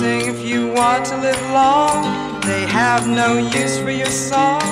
sing 0.00 0.22
if 0.34 0.40
you 0.50 0.60
want 0.80 1.02
to 1.10 1.16
live 1.26 1.42
long. 1.60 1.98
They 2.50 2.62
have 2.80 3.02
no 3.22 3.28
use 3.60 3.74
for 3.84 3.94
your 4.02 4.14
song. 4.30 4.64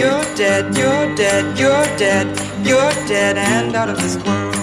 You're 0.00 0.26
dead, 0.42 0.64
you're 0.80 1.06
dead, 1.22 1.44
you're 1.60 1.88
dead, 2.04 2.26
you're 2.68 2.94
dead 3.12 3.34
and 3.52 3.68
out 3.80 3.88
of 3.92 3.96
this 4.02 4.16
world. 4.26 4.56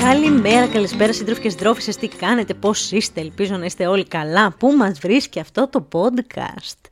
Καλημέρα, 0.00 0.66
καλησπέρα 0.66 1.12
συντρόφοι 1.12 1.40
και 1.40 1.48
συντρόφισσες, 1.48 1.96
τι 1.96 2.08
κάνετε, 2.08 2.54
πώς 2.54 2.90
είστε, 2.90 3.20
ελπίζω 3.20 3.56
να 3.56 3.64
είστε 3.64 3.86
όλοι 3.86 4.06
καλά, 4.06 4.54
πού 4.58 4.72
μας 4.76 4.98
βρίσκει 4.98 5.40
αυτό 5.40 5.68
το 5.68 5.88
podcast; 5.92 6.90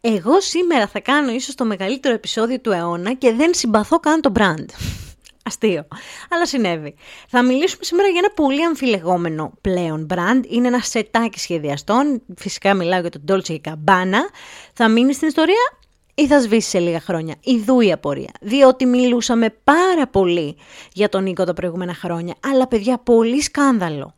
Εγώ 0.00 0.40
σήμερα 0.40 0.86
θα 0.86 1.00
κάνω 1.00 1.32
ίσως 1.32 1.54
το 1.54 1.64
μεγαλύτερο 1.64 2.14
επεισόδιο 2.14 2.60
του 2.60 2.70
αιώνα 2.70 3.14
και 3.14 3.32
δεν 3.32 3.54
συμπαθώ 3.54 4.00
καν 4.00 4.20
το 4.20 4.32
brand. 4.36 4.66
Αστείο. 5.42 5.86
Αλλά 6.30 6.46
συνέβη. 6.46 6.94
Θα 7.28 7.42
μιλήσουμε 7.42 7.84
σήμερα 7.84 8.08
για 8.08 8.20
ένα 8.24 8.30
πολύ 8.34 8.64
αμφιλεγόμενο 8.64 9.52
πλέον 9.60 10.06
brand. 10.14 10.40
Είναι 10.48 10.66
ένα 10.66 10.80
σετάκι 10.80 11.38
σχεδιαστών. 11.38 12.22
Φυσικά 12.36 12.74
μιλάω 12.74 13.00
για 13.00 13.10
τον 13.10 13.22
Dolce 13.28 13.56
Gabbana. 13.68 14.20
Θα 14.72 14.88
μείνει 14.88 15.14
στην 15.14 15.28
ιστορία 15.28 15.78
ή 16.14 16.26
θα 16.26 16.40
σβήσει 16.40 16.68
σε 16.68 16.78
λίγα 16.78 17.00
χρόνια. 17.00 17.34
Ιδού 17.40 17.80
η 17.80 17.92
απορία. 17.92 18.30
Διότι 18.40 18.86
μιλούσαμε 18.86 19.54
πάρα 19.64 20.06
πολύ 20.06 20.56
για 20.92 21.08
τον 21.08 21.22
Νίκο 21.22 21.44
τα 21.44 21.52
προηγούμενα 21.52 21.94
χρόνια. 21.94 22.34
Αλλά 22.50 22.68
παιδιά, 22.68 22.98
πολύ 22.98 23.42
σκάνδαλο. 23.42 24.14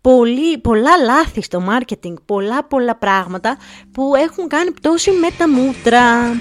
Πολύ, 0.00 0.58
πολλά 0.58 0.96
λάθη 1.04 1.42
στο 1.42 1.64
marketing, 1.68 2.14
πολλά 2.24 2.64
πολλά 2.64 2.96
πράγματα 2.96 3.56
που 3.92 4.14
έχουν 4.14 4.48
κάνει 4.48 4.70
πτώση 4.70 5.10
με 5.10 5.28
τα 5.38 5.48
μούτρα. 5.48 6.32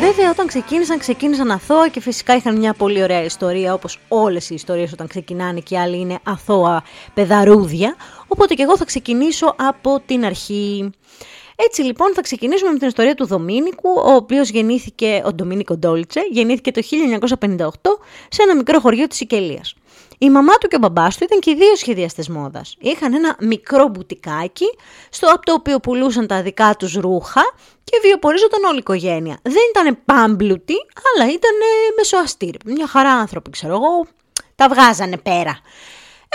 Βέβαια 0.00 0.30
όταν 0.30 0.46
ξεκίνησαν, 0.46 0.98
ξεκίνησαν 0.98 1.50
αθώα 1.50 1.88
και 1.88 2.00
φυσικά 2.00 2.36
είχαν 2.36 2.56
μια 2.56 2.72
πολύ 2.72 3.02
ωραία 3.02 3.22
ιστορία 3.24 3.74
όπως 3.74 3.98
όλες 4.08 4.50
οι 4.50 4.54
ιστορίες 4.54 4.92
όταν 4.92 5.06
ξεκινάνε 5.06 5.60
και 5.60 5.74
οι 5.74 5.78
άλλοι 5.78 5.98
είναι 5.98 6.18
αθώα 6.22 6.82
παιδαρούδια. 7.14 7.96
Οπότε 8.28 8.54
και 8.54 8.62
εγώ 8.62 8.76
θα 8.76 8.84
ξεκινήσω 8.84 9.54
από 9.58 10.02
την 10.06 10.24
αρχή. 10.24 10.90
Έτσι 11.56 11.82
λοιπόν 11.82 12.14
θα 12.14 12.20
ξεκινήσουμε 12.20 12.70
με 12.70 12.78
την 12.78 12.88
ιστορία 12.88 13.14
του 13.14 13.26
Δομήνικου, 13.26 13.90
ο 13.90 14.12
οποίος 14.14 14.50
γεννήθηκε, 14.50 15.22
ο 15.24 15.32
Ντομίνικο 15.32 15.76
Ντόλτσε, 15.76 16.20
γεννήθηκε 16.30 16.70
το 16.70 16.80
1958 17.48 17.66
σε 18.28 18.42
ένα 18.42 18.56
μικρό 18.56 18.80
χωριό 18.80 19.06
της 19.06 19.16
Σικελίας. 19.16 19.74
Η 20.22 20.30
μαμά 20.30 20.54
του 20.54 20.68
και 20.68 20.76
ο 20.76 20.78
μπαμπάς 20.78 21.16
του 21.16 21.24
ήταν 21.24 21.40
και 21.40 21.50
οι 21.50 21.54
δύο 21.54 21.76
σχεδιαστές 21.76 22.28
μόδας. 22.28 22.76
Είχαν 22.78 23.14
ένα 23.14 23.36
μικρό 23.40 23.88
μπουτικάκι, 23.88 24.64
στο 25.10 25.26
από 25.26 25.44
το 25.44 25.52
οποίο 25.52 25.80
πουλούσαν 25.80 26.26
τα 26.26 26.42
δικά 26.42 26.74
τους 26.78 26.94
ρούχα 26.94 27.42
και 27.84 27.98
βιοπορίζονταν 28.02 28.64
όλη 28.64 28.74
η 28.74 28.78
οικογένεια. 28.78 29.38
Δεν 29.42 29.62
ήταν 29.70 29.98
πάμπλουτοι, 30.04 30.74
αλλά 31.14 31.30
ήταν 31.30 31.56
μεσοαστήροι. 31.96 32.58
Μια 32.64 32.86
χαρά 32.86 33.10
άνθρωποι, 33.10 33.50
ξέρω 33.50 33.72
εγώ, 33.72 34.06
τα 34.54 34.68
βγάζανε 34.68 35.16
πέρα. 35.18 35.58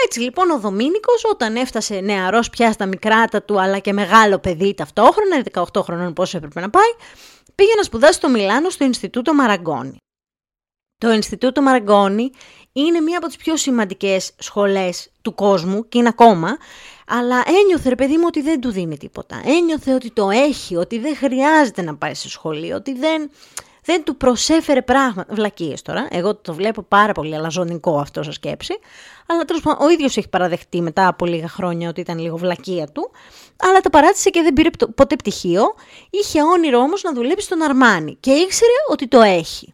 Έτσι 0.05 0.19
λοιπόν 0.19 0.49
ο 0.49 0.59
Δομήνικος 0.59 1.23
όταν 1.31 1.55
έφτασε 1.55 1.99
νεαρός 1.99 2.49
πια 2.49 2.71
στα 2.71 2.85
μικράτα 2.85 3.43
του 3.43 3.61
αλλά 3.61 3.79
και 3.79 3.93
μεγάλο 3.93 4.39
παιδί 4.39 4.73
ταυτόχρονα, 4.73 5.43
18 5.73 5.81
χρονών 5.83 6.13
πόσο 6.13 6.37
έπρεπε 6.37 6.59
να 6.59 6.69
πάει, 6.69 6.91
πήγε 7.55 7.75
να 7.75 7.83
σπουδάσει 7.83 8.13
στο 8.13 8.29
Μιλάνο 8.29 8.69
στο 8.69 8.83
Ινστιτούτο 8.83 9.33
Μαραγκόνη. 9.33 9.97
Το 10.97 11.11
Ινστιτούτο 11.11 11.61
Μαραγκόνη 11.61 12.31
είναι 12.71 12.99
μία 12.99 13.17
από 13.17 13.27
τις 13.27 13.35
πιο 13.35 13.57
σημαντικές 13.57 14.31
σχολές 14.37 15.11
του 15.21 15.35
κόσμου 15.35 15.87
και 15.87 15.97
είναι 15.97 16.07
ακόμα, 16.07 16.57
αλλά 17.07 17.43
ένιωθε 17.61 17.89
ρε 17.89 17.95
παιδί 17.95 18.17
μου 18.17 18.23
ότι 18.27 18.41
δεν 18.41 18.61
του 18.61 18.71
δίνει 18.71 18.97
τίποτα. 18.97 19.41
Ένιωθε 19.45 19.93
ότι 19.93 20.11
το 20.11 20.29
έχει, 20.29 20.75
ότι 20.75 20.99
δεν 20.99 21.15
χρειάζεται 21.15 21.81
να 21.81 21.95
πάει 21.95 22.13
σε 22.13 22.29
σχολείο, 22.29 22.75
ότι 22.75 22.93
δεν, 22.93 23.29
δεν 23.83 24.03
του 24.03 24.17
προσέφερε 24.17 24.81
πράγματα. 24.81 25.33
Βλακίες 25.33 25.81
τώρα, 25.81 26.07
εγώ 26.11 26.35
το 26.35 26.53
βλέπω 26.53 26.81
πάρα 26.81 27.11
πολύ 27.11 27.35
αλαζονικό 27.35 27.99
αυτό 27.99 28.23
σαν 28.23 28.33
σκέψη, 28.33 28.79
αλλά 29.27 29.45
τέλος 29.45 29.61
πάντων 29.61 29.87
ο 29.87 29.89
ίδιος 29.89 30.17
έχει 30.17 30.29
παραδεχτεί 30.29 30.81
μετά 30.81 31.07
από 31.07 31.25
λίγα 31.25 31.47
χρόνια 31.47 31.89
ότι 31.89 32.01
ήταν 32.01 32.19
λίγο 32.19 32.37
βλακεία 32.37 32.87
του, 32.87 33.11
αλλά 33.57 33.79
το 33.81 33.89
παράτησε 33.89 34.29
και 34.29 34.41
δεν 34.41 34.53
πήρε 34.53 34.69
ποτέ 34.95 35.15
πτυχίο, 35.15 35.63
είχε 36.09 36.41
όνειρο 36.41 36.79
όμως 36.79 37.03
να 37.03 37.13
δουλέψει 37.13 37.45
στον 37.45 37.61
Αρμάνι. 37.61 38.17
Και 38.19 38.31
ήξερε 38.31 38.71
ότι 38.91 39.07
το 39.07 39.21
έχει 39.21 39.73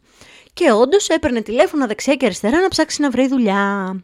και 0.61 0.71
όντως 0.71 1.09
έπαιρνε 1.09 1.41
τηλέφωνο 1.41 1.87
δεξιά 1.87 2.15
και 2.15 2.25
αριστερά 2.25 2.59
να 2.59 2.67
ψάξει 2.67 3.01
να 3.01 3.09
βρει 3.09 3.27
δουλειά. 3.27 3.95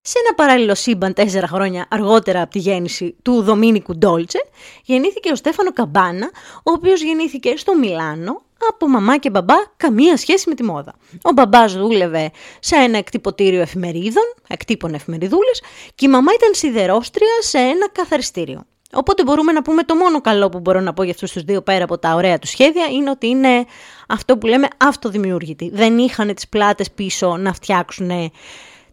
Σε 0.00 0.18
ένα 0.24 0.34
παράλληλο 0.34 0.74
σύμπαν 0.74 1.12
τέσσερα 1.12 1.46
χρόνια 1.46 1.86
αργότερα 1.90 2.42
από 2.42 2.50
τη 2.50 2.58
γέννηση 2.58 3.16
του 3.22 3.42
Δομήνικου 3.42 3.96
Ντόλτσε, 3.96 4.38
γεννήθηκε 4.84 5.30
ο 5.30 5.34
Στέφανο 5.34 5.72
Καμπάνα, 5.72 6.30
ο 6.56 6.70
οποίος 6.72 7.02
γεννήθηκε 7.02 7.56
στο 7.56 7.76
Μιλάνο 7.78 8.42
από 8.68 8.88
μαμά 8.88 9.18
και 9.18 9.30
μπαμπά 9.30 9.54
καμία 9.76 10.16
σχέση 10.16 10.48
με 10.48 10.54
τη 10.54 10.62
μόδα. 10.62 10.94
Ο 11.22 11.32
μπαμπάς 11.32 11.76
δούλευε 11.76 12.30
σε 12.60 12.76
ένα 12.76 12.98
εκτυπωτήριο 12.98 13.60
εφημερίδων, 13.60 14.34
εκτύπωνε 14.48 14.96
εφημεριδούλες, 14.96 15.62
και 15.94 16.06
η 16.06 16.08
μαμά 16.08 16.32
ήταν 16.34 16.54
σιδερόστρια 16.54 17.36
σε 17.40 17.58
ένα 17.58 17.88
καθαριστήριο. 17.88 18.66
Οπότε 18.92 19.22
μπορούμε 19.22 19.52
να 19.52 19.62
πούμε 19.62 19.82
το 19.82 19.94
μόνο 19.94 20.20
καλό 20.20 20.48
που 20.48 20.60
μπορώ 20.60 20.80
να 20.80 20.92
πω 20.92 21.02
για 21.02 21.12
αυτούς 21.12 21.32
τους 21.32 21.42
δύο 21.42 21.62
πέρα 21.62 21.84
από 21.84 21.98
τα 21.98 22.14
ωραία 22.14 22.38
του 22.38 22.46
σχέδια 22.46 22.86
είναι 22.86 23.10
ότι 23.10 23.26
είναι 23.26 23.64
αυτό 24.08 24.38
που 24.38 24.46
λέμε 24.46 24.68
αυτοδημιούργητοι. 24.76 25.70
Δεν 25.74 25.98
είχαν 25.98 26.34
τις 26.34 26.48
πλάτες 26.48 26.90
πίσω 26.90 27.36
να 27.36 27.52
φτιάξουν 27.52 28.32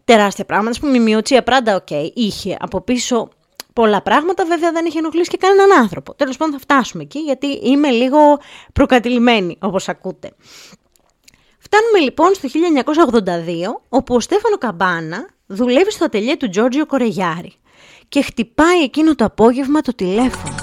τεράστια 0.06 0.46
πράγματα. 0.46 0.70
Ας 0.72 0.80
πούμε 0.80 0.98
η 0.98 1.00
Μιούτσια 1.00 1.44
Πράντα, 1.44 1.76
οκ, 1.76 1.90
είχε 2.14 2.58
από 2.60 2.82
πίσω 2.82 3.30
πολλά 3.74 4.02
πράγματα, 4.02 4.46
βέβαια 4.46 4.72
δεν 4.72 4.86
είχε 4.86 4.98
ενοχλήσει 4.98 5.30
και 5.30 5.38
κανέναν 5.38 5.80
άνθρωπο. 5.80 6.16
Τέλος 6.16 6.38
πάντων 6.38 6.54
θα 6.54 6.60
φτάσουμε 6.60 7.04
εκεί 7.04 7.20
γιατί 7.20 7.48
είμαι 7.48 7.90
λίγο 7.90 8.20
προκατειλημμένη 8.74 9.58
όπως 9.62 9.90
ακούτε. 9.90 10.32
Φτάνουμε 11.60 12.00
λοιπόν 12.00 12.34
στο 12.34 12.50
1982 13.76 13.82
όπου 13.90 14.16
ο 14.16 14.20
Στέφανο 14.20 14.58
Γκαμπάνα 14.58 15.30
δουλεύει 15.46 15.92
στο 15.92 16.06
ατελιέ 16.06 16.38
του 16.38 16.50
Τζόρτζιο 16.50 16.86
Κορετζιάρι 16.86 17.54
και 18.14 18.22
χτυπάει 18.22 18.82
εκείνο 18.84 19.16
το 19.16 19.26
απόγευμα 19.26 19.82
το 19.82 19.96
τηλέφωνο. 19.96 20.56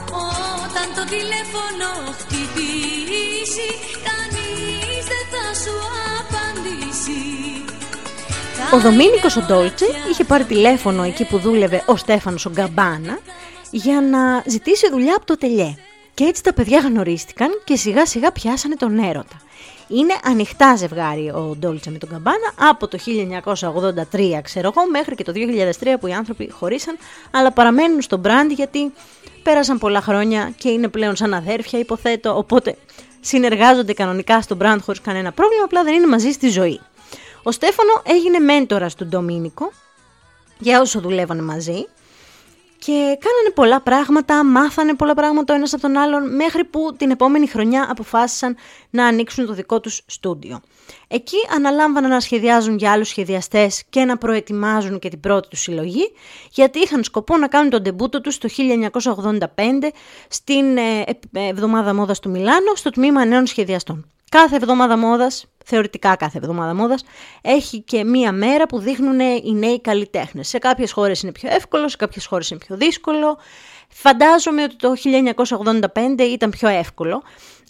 Όταν 0.67 0.87
το 0.97 1.05
τηλέφωνο 1.15 1.89
χτυπήσει, 2.19 3.69
κανείς 4.09 5.05
δεν 5.13 5.25
θα 5.33 5.45
σου 5.63 5.75
απαντήσει. 6.21 7.21
Ο 8.75 8.81
Δομήνικος 8.81 9.37
ο 9.37 9.41
Ντόλτσε 9.41 9.87
είχε 10.11 10.25
πάρει 10.25 10.45
τηλέφωνο 10.45 11.03
εκεί 11.03 11.25
που 11.25 11.39
δούλευε 11.39 11.83
ο 11.87 11.97
Στέφανος 11.97 12.47
ο 12.47 12.51
Γκαμπάνα 12.51 13.19
για 13.71 14.01
να 14.01 14.43
ζητήσει 14.47 14.91
δουλειά 14.91 15.15
από 15.17 15.27
το 15.27 15.39
τελιέ. 15.39 15.75
Και 16.15 16.25
έτσι 16.25 16.43
τα 16.43 16.53
παιδιά 16.55 16.79
γνωρίστηκαν 16.79 17.49
και 17.65 17.77
σιγά 17.77 18.07
σιγά 18.07 18.33
πιάσανε 18.33 18.75
τον 18.75 18.99
έρωτα. 18.99 19.41
Είναι 19.93 20.15
ανοιχτά 20.25 20.77
ζευγάρι 20.77 21.31
ο 21.31 21.57
Ντόλτσε 21.59 21.91
με 21.91 21.99
τον 21.99 22.09
Καμπάνα 22.09 22.53
από 22.71 22.89
το 22.89 22.99
1983 24.13 24.41
ξέρω 24.43 24.73
εγώ 24.77 24.91
μέχρι 24.91 25.15
και 25.15 25.25
το 25.25 25.33
2003 25.81 25.95
που 26.01 26.07
οι 26.07 26.13
άνθρωποι 26.13 26.51
χωρίσαν 26.51 26.97
αλλά 27.31 27.53
παραμένουν 27.53 28.01
στο 28.01 28.21
brand 28.25 28.55
γιατί 28.55 28.93
πέρασαν 29.43 29.79
πολλά 29.79 30.01
χρόνια 30.01 30.53
και 30.57 30.69
είναι 30.69 30.89
πλέον 30.89 31.17
σαν 31.17 31.35
αδέρφια 31.35 31.79
υποθέτω 31.79 32.37
οπότε 32.37 32.77
συνεργάζονται 33.21 33.93
κανονικά 33.93 34.43
στο 34.43 34.57
brand 34.61 34.79
χωρίς 34.83 35.01
κανένα 35.01 35.33
πρόβλημα 35.33 35.65
απλά 35.65 35.83
δεν 35.85 35.95
είναι 35.95 36.07
μαζί 36.07 36.31
στη 36.31 36.49
ζωή. 36.49 36.81
Ο 37.43 37.51
Στέφανο 37.51 38.03
έγινε 38.03 38.39
μέντορας 38.39 38.95
του 38.95 39.07
Ντομίνικο 39.07 39.73
για 40.59 40.81
όσο 40.81 41.01
δουλεύανε 41.01 41.43
μαζί 41.43 41.87
και 42.85 42.93
κάνανε 42.93 43.51
πολλά 43.55 43.81
πράγματα, 43.81 44.45
μάθανε 44.45 44.95
πολλά 44.95 45.15
πράγματα 45.15 45.53
ο 45.53 45.57
ένας 45.57 45.73
από 45.73 45.83
τον 45.83 45.97
άλλον, 45.97 46.35
μέχρι 46.35 46.65
που 46.65 46.95
την 46.97 47.11
επόμενη 47.11 47.47
χρονιά 47.47 47.87
αποφάσισαν 47.91 48.57
να 48.91 49.07
ανοίξουν 49.07 49.47
το 49.47 49.53
δικό 49.53 49.81
τους 49.81 50.03
στούντιο. 50.07 50.61
Εκεί 51.09 51.37
αναλάμβαναν 51.55 52.11
να 52.11 52.21
σχεδιάζουν 52.21 52.77
για 52.77 52.93
άλλους 52.93 53.09
σχεδιαστές 53.09 53.85
και 53.91 54.05
να 54.05 54.17
προετοιμάζουν 54.17 54.99
και 54.99 55.09
την 55.09 55.21
πρώτη 55.21 55.49
τους 55.49 55.61
συλλογή, 55.61 56.13
γιατί 56.51 56.79
είχαν 56.79 57.05
σκοπό 57.05 57.37
να 57.37 57.49
κάνουν 57.49 57.71
τον 57.71 57.83
τεμπούτο 57.83 58.21
τους 58.21 58.39
το 58.39 58.49
1985 59.05 59.47
στην 60.29 60.77
ε, 60.77 61.05
ε, 61.33 61.49
εβδομάδα 61.49 61.95
μόδας 61.95 62.19
του 62.19 62.31
Μιλάνο, 62.31 62.75
στο 62.75 62.91
τμήμα 62.91 63.25
νέων 63.25 63.47
σχεδιαστών. 63.47 64.11
Κάθε 64.31 64.57
εβδομάδα 64.57 64.97
μόδας, 64.97 65.47
θεωρητικά 65.71 66.17
κάθε 66.17 66.39
εβδομάδα 66.39 66.75
μόδας, 66.75 67.05
έχει 67.43 67.81
και 67.81 68.05
μία 68.05 68.33
μέρα 68.33 68.67
που 68.67 68.79
δείχνουν 68.79 69.21
οι 69.21 69.53
νέοι 69.53 69.81
καλλιτέχνες. 69.81 70.49
Σε 70.49 70.59
κάποιες 70.59 70.93
χώρες 70.93 71.23
είναι 71.23 71.33
πιο 71.33 71.49
εύκολο, 71.53 71.89
σε 71.89 71.97
κάποιες 71.97 72.27
χώρες 72.27 72.51
είναι 72.51 72.61
πιο 72.67 72.77
δύσκολο. 72.77 73.39
Φαντάζομαι 73.89 74.63
ότι 74.63 74.77
το 74.77 74.93
1985 76.17 76.23
ήταν 76.23 76.51
πιο 76.51 76.69
εύκολο. 76.69 77.23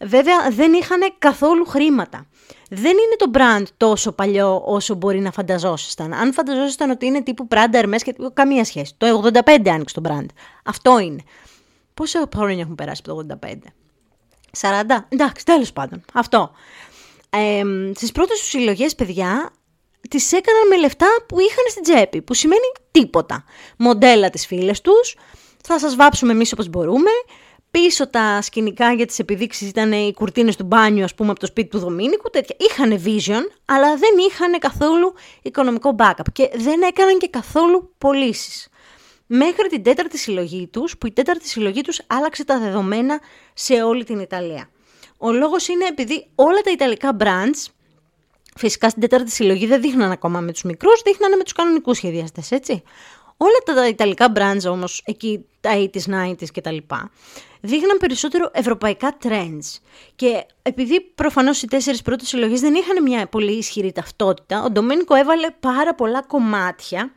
Βέβαια 0.03 0.51
δεν 0.51 0.73
είχαν 0.73 1.01
καθόλου 1.19 1.65
χρήματα. 1.67 2.27
Δεν 2.71 2.91
είναι 2.91 3.17
το 3.17 3.31
brand 3.35 3.65
τόσο 3.77 4.13
παλιό 4.13 4.63
όσο 4.65 4.95
μπορεί 4.95 5.21
να 5.21 5.31
φανταζόσασταν. 5.31 6.13
Αν 6.13 6.33
φανταζόσασταν 6.33 6.91
ότι 6.91 7.07
είναι 7.07 7.23
τύπου 7.23 7.49
Prada 7.51 7.83
Hermes 7.83 8.01
και 8.03 8.15
καμία 8.33 8.65
σχέση. 8.65 8.95
Το 8.97 9.31
85 9.47 9.69
άνοιξε 9.69 10.01
το 10.01 10.11
brand. 10.11 10.27
Αυτό 10.65 10.99
είναι. 10.99 11.21
Πόσα 11.95 12.29
χρόνια 12.35 12.63
έχουν 12.63 12.75
περάσει 12.75 13.03
από 13.07 13.25
το 13.25 13.39
85. 13.43 13.55
40. 14.61 15.07
Εντάξει, 15.09 15.45
τέλος 15.45 15.73
πάντων. 15.73 16.05
Αυτό. 16.13 16.51
Ε, 17.31 17.63
Στις 17.95 18.13
πρώτες 18.13 18.39
τους 18.39 18.49
συλλογές, 18.49 18.95
παιδιά, 18.95 19.53
τις 20.09 20.33
έκαναν 20.33 20.69
με 20.69 20.79
λεφτά 20.79 21.09
που 21.29 21.41
είχαν 21.41 21.65
στην 21.69 21.83
τσέπη, 21.83 22.23
που 22.23 22.35
σημαίνει 22.35 22.73
τίποτα. 22.91 23.45
Μοντέλα 23.77 24.31
τις 24.31 24.47
φίλες 24.47 24.81
τους, 24.81 25.17
θα 25.63 25.79
σας 25.79 25.97
βάψουμε 25.97 26.33
εμείς 26.33 26.53
όπως 26.53 26.69
μπορούμε. 26.69 27.11
Πίσω 27.71 28.11
τα 28.11 28.43
σκηνικά 28.43 28.93
για 28.93 29.07
τις 29.07 29.19
επιδείξεις 29.19 29.69
ήταν 29.69 29.93
οι 29.93 30.13
κουρτίνες 30.15 30.57
του 30.57 30.65
μπάνιου, 30.65 31.05
ας 31.05 31.15
πούμε, 31.15 31.31
από 31.31 31.41
το 31.41 31.47
σπίτι 31.47 31.69
του 31.69 31.79
Δομήνικου, 31.79 32.31
τέτοια. 32.31 32.57
Είχαν 32.59 33.03
vision, 33.05 33.43
αλλά 33.65 33.97
δεν 33.97 34.11
είχαν 34.29 34.59
καθόλου 34.59 35.15
οικονομικό 35.43 35.95
backup 35.99 36.33
και 36.33 36.51
δεν 36.55 36.83
έκαναν 36.83 37.19
και 37.19 37.29
καθόλου 37.29 37.95
πωλήσεις. 37.99 38.69
Μέχρι 39.27 39.69
την 39.69 39.83
τέταρτη 39.83 40.19
συλλογή 40.19 40.67
τους, 40.67 40.99
που 40.99 41.07
η 41.07 41.13
τέταρτη 41.13 41.49
συλλογή 41.49 41.81
τους 41.81 42.01
άλλαξε 42.07 42.45
τα 42.45 42.59
δεδομένα 42.59 43.21
σε 43.55 43.83
όλη 43.83 44.05
την 44.05 44.19
Ιταλία. 44.19 44.71
Ο 45.23 45.33
λόγος 45.33 45.69
είναι 45.69 45.85
επειδή 45.85 46.27
όλα 46.35 46.61
τα 46.61 46.71
Ιταλικά 46.71 47.17
brands, 47.21 47.67
φυσικά 48.57 48.89
στην 48.89 49.03
τέταρτη 49.03 49.31
συλλογή 49.31 49.67
δεν 49.67 49.81
δείχναν 49.81 50.11
ακόμα 50.11 50.41
με 50.41 50.53
τους 50.53 50.63
μικρούς, 50.63 51.03
δείχνανε 51.05 51.37
με 51.37 51.43
τους 51.43 51.53
κανονικούς 51.53 51.97
σχεδιαστές, 51.97 52.51
έτσι. 52.51 52.83
Όλα 53.37 53.75
τα 53.75 53.89
Ιταλικά 53.89 54.33
brands 54.37 54.71
όμως, 54.71 55.03
εκεί 55.05 55.45
τα 55.61 55.71
80s, 55.75 56.31
90s 56.31 56.47
κτλ 56.53 56.77
δείχναν 57.61 57.97
περισσότερο 57.99 58.51
ευρωπαϊκά 58.53 59.17
trends. 59.23 59.79
Και 60.17 60.47
επειδή 60.63 61.01
προφανώς 61.01 61.63
οι 61.63 61.67
τέσσερις 61.67 62.03
πρώτες 62.03 62.29
συλλογές 62.29 62.61
δεν 62.61 62.75
είχαν 62.75 63.03
μια 63.03 63.27
πολύ 63.27 63.53
ισχυρή 63.53 63.93
ταυτότητα, 63.93 64.63
ο 64.63 64.71
Ντομένικο 64.71 65.15
έβαλε 65.15 65.51
πάρα 65.61 65.95
πολλά 65.95 66.23
κομμάτια 66.23 67.13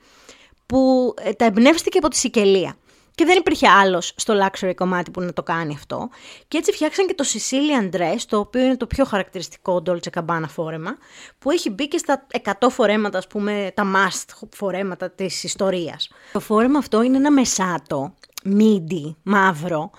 που 0.65 1.13
ε, 1.17 1.33
τα 1.33 1.45
εμπνεύστηκε 1.45 1.97
από 1.97 2.07
τη 2.07 2.15
Σικελία. 2.15 2.77
Και 3.15 3.25
δεν 3.25 3.37
υπήρχε 3.37 3.67
άλλος 3.67 4.13
στο 4.15 4.33
luxury 4.43 4.71
κομμάτι 4.75 5.11
που 5.11 5.21
να 5.21 5.33
το 5.33 5.43
κάνει 5.43 5.73
αυτό. 5.73 6.09
Και 6.47 6.57
έτσι 6.57 6.71
φτιάξαν 6.71 7.07
και 7.07 7.13
το 7.13 7.23
Sicilian 7.27 7.95
Dress, 7.95 8.19
το 8.27 8.37
οποίο 8.37 8.61
είναι 8.61 8.77
το 8.77 8.87
πιο 8.87 9.05
χαρακτηριστικό 9.05 9.83
Dolce 9.85 10.19
Gabbana 10.19 10.45
φόρεμα, 10.47 10.97
που 11.39 11.51
έχει 11.51 11.69
μπει 11.69 11.87
και 11.87 11.97
στα 11.97 12.27
100 12.43 12.51
φορέματα, 12.69 13.17
ας 13.17 13.27
πούμε, 13.27 13.71
τα 13.73 13.83
must 13.95 14.47
φορέματα 14.55 15.09
της 15.09 15.43
ιστορίας. 15.43 16.09
Το 16.31 16.39
φόρεμα 16.39 16.77
αυτό 16.77 17.01
είναι 17.01 17.17
ένα 17.17 17.31
μεσάτο, 17.31 18.13
μίντι, 18.43 19.15
μαύρο, 19.23 19.89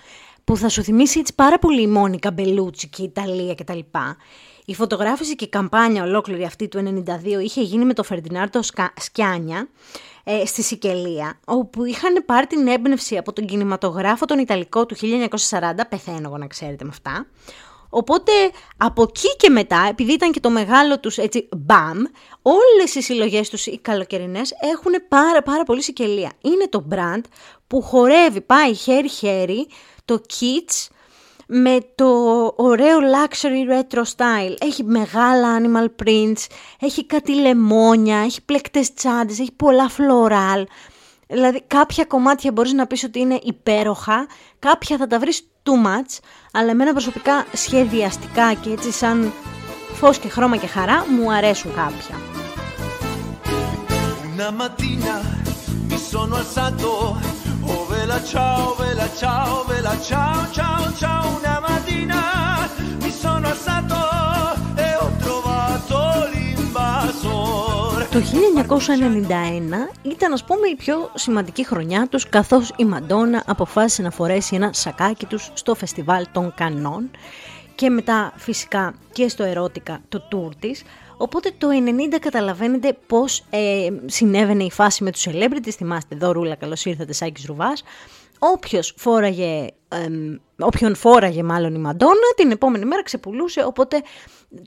που 0.45 0.57
θα 0.57 0.69
σου 0.69 0.83
θυμίσει 0.83 1.19
έτσι 1.19 1.35
πάρα 1.35 1.59
πολύ 1.59 1.83
η 1.83 1.87
Μόνικα 1.87 2.31
Μπελούτσι 2.31 2.89
και 2.89 3.03
η 3.03 3.05
Ιταλία 3.05 3.55
κτλ. 3.55 3.79
Η 4.65 4.75
φωτογράφηση 4.75 5.35
και 5.35 5.45
η 5.45 5.49
καμπάνια 5.49 6.03
ολόκληρη 6.03 6.45
αυτή 6.45 6.69
του 6.69 7.05
92 7.07 7.43
είχε 7.43 7.63
γίνει 7.63 7.85
με 7.85 7.95
το 7.95 8.03
Φερντινάρτο 8.03 8.61
Σκιάνια 8.97 9.69
ε, 10.25 10.47
στη 10.47 10.63
Σικελία, 10.63 11.41
όπου 11.45 11.85
είχαν 11.85 12.25
πάρει 12.27 12.47
την 12.47 12.67
έμπνευση 12.67 13.17
από 13.17 13.33
τον 13.33 13.47
κινηματογράφο 13.47 14.25
τον 14.25 14.39
Ιταλικό 14.39 14.87
του 14.87 14.97
1940, 14.97 15.61
πεθαίνω 15.89 16.23
εγώ 16.25 16.39
να 16.39 16.47
ξέρετε 16.47 16.85
με 16.85 16.91
αυτά, 16.93 17.27
Οπότε 17.97 18.33
από 18.77 19.03
εκεί 19.03 19.37
και 19.37 19.51
μετά, 19.51 19.87
επειδή 19.91 20.13
ήταν 20.13 20.33
και 20.33 20.41
το 20.41 20.51
μεγάλο 20.51 21.01
τους 21.01 21.17
έτσι 21.19 21.49
μπαμ, 21.57 21.99
όλες 22.43 22.95
οι 22.95 23.03
συλλογές 23.03 23.49
τους 23.49 23.67
οι 23.67 23.79
καλοκαιρινές 23.79 24.53
έχουν 24.73 24.93
πάρα 25.09 25.43
πάρα 25.43 25.63
πολύ 25.63 25.83
σικελία. 25.83 26.33
Είναι 26.41 26.69
το 26.69 26.89
brand 26.91 27.21
που 27.67 27.83
χορεύει, 27.83 28.41
πάει 28.41 28.75
χέρι-χέρι 28.75 29.67
το 30.05 30.21
kits 30.29 30.94
με 31.47 31.79
το 31.95 32.07
ωραίο 32.57 32.99
luxury 32.99 33.73
retro 33.73 34.03
style. 34.03 34.55
Έχει 34.61 34.85
μεγάλα 34.85 35.61
animal 35.61 36.05
prints, 36.05 36.47
έχει 36.81 37.07
κάτι 37.07 37.35
λεμόνια, 37.41 38.19
έχει 38.19 38.43
πλεκτές 38.45 38.95
τσάντες, 38.95 39.39
έχει 39.39 39.53
πολλά 39.53 39.91
floral. 39.91 40.65
Δηλαδή 41.27 41.63
κάποια 41.67 42.05
κομμάτια 42.05 42.53
μπορείς 42.53 42.73
να 42.73 42.87
πεις 42.87 43.05
ότι 43.05 43.19
είναι 43.19 43.39
υπέροχα, 43.43 44.27
κάποια 44.59 44.97
θα 44.97 45.07
τα 45.07 45.19
βρεις 45.19 45.49
too 45.63 45.87
much, 45.87 46.19
αλλά 46.53 46.71
εμένα 46.71 46.93
προσωπικά 46.93 47.47
σχεδιαστικά 47.53 48.55
και 48.55 48.71
έτσι 48.71 48.91
σαν 48.91 49.33
φως 49.95 50.19
και 50.19 50.29
χρώμα 50.29 50.57
και 50.57 50.67
χαρά 50.67 51.07
μου 51.09 51.33
αρέσουν 51.33 51.75
κάποια. 51.75 52.17
Una 54.37 54.51
mattina 54.51 55.15
mi 55.89 55.99
sono 56.11 56.35
alzato 56.43 56.91
Oh 58.05 58.07
vela 58.07 58.21
ciao, 58.33 58.75
vela 58.75 59.09
ciao, 59.21 59.65
vela 59.65 59.95
ciao, 60.09 60.39
ciao, 60.57 60.83
ciao 61.01 61.25
Una 61.39 61.57
mattina 61.67 62.21
mi 63.03 63.11
sono 63.23 63.47
alzato 63.49 63.95
e 64.85 64.89
ho 65.01 65.09
trovato 65.25 65.99
l'invasor. 66.33 68.09
Το 68.11 68.19
1991 68.19 69.91
ήταν 70.03 70.33
ας 70.33 70.45
πούμε 70.45 70.69
η 70.69 70.75
πιο 70.77 71.11
σημαντική 71.15 71.65
χρονιά 71.67 72.07
τους 72.11 72.29
καθώς 72.29 72.73
η 72.77 72.85
Μαντόνα 72.85 73.43
αποφάσισε 73.47 74.03
να 74.03 74.11
φορέσει 74.11 74.55
ένα 74.55 74.73
σακάκι 74.73 75.27
τους 75.27 75.51
στο 75.55 75.75
φεστιβάλ 75.75 76.27
των 76.33 76.55
Κανών 76.57 77.11
και 77.75 77.91
μετά 77.91 78.33
φυσικά 78.37 78.95
και 79.13 79.29
στο 79.29 79.45
ερώτηκα 79.45 80.01
το 80.09 80.23
tour 80.33 80.51
της 80.59 80.83
Οπότε 81.17 81.53
το 81.59 81.69
90 82.15 82.19
καταλαβαίνετε 82.21 82.97
πώς 83.07 83.45
ε, 83.51 83.89
συνέβαινε 84.07 84.65
η 84.65 84.71
φάση 84.71 85.05
με 85.05 85.11
τους 85.11 85.27
celebrities. 85.31 85.71
Θυμάστε 85.71 86.15
εδώ 86.15 86.33
Ρούλα, 86.33 86.55
καλώς 86.55 86.85
ήρθατε 86.85 87.13
Σάκης 87.13 87.45
Ρουβάς. 87.45 87.83
Όποιος 88.39 88.95
φόραγε, 88.97 89.67
ε, 89.89 90.09
όποιον 90.59 90.95
φόραγε 90.95 91.43
μάλλον 91.43 91.75
η 91.75 91.79
Μαντόνα, 91.79 92.33
την 92.37 92.51
επόμενη 92.51 92.85
μέρα 92.85 93.03
ξεπουλούσε, 93.03 93.65
οπότε 93.65 94.03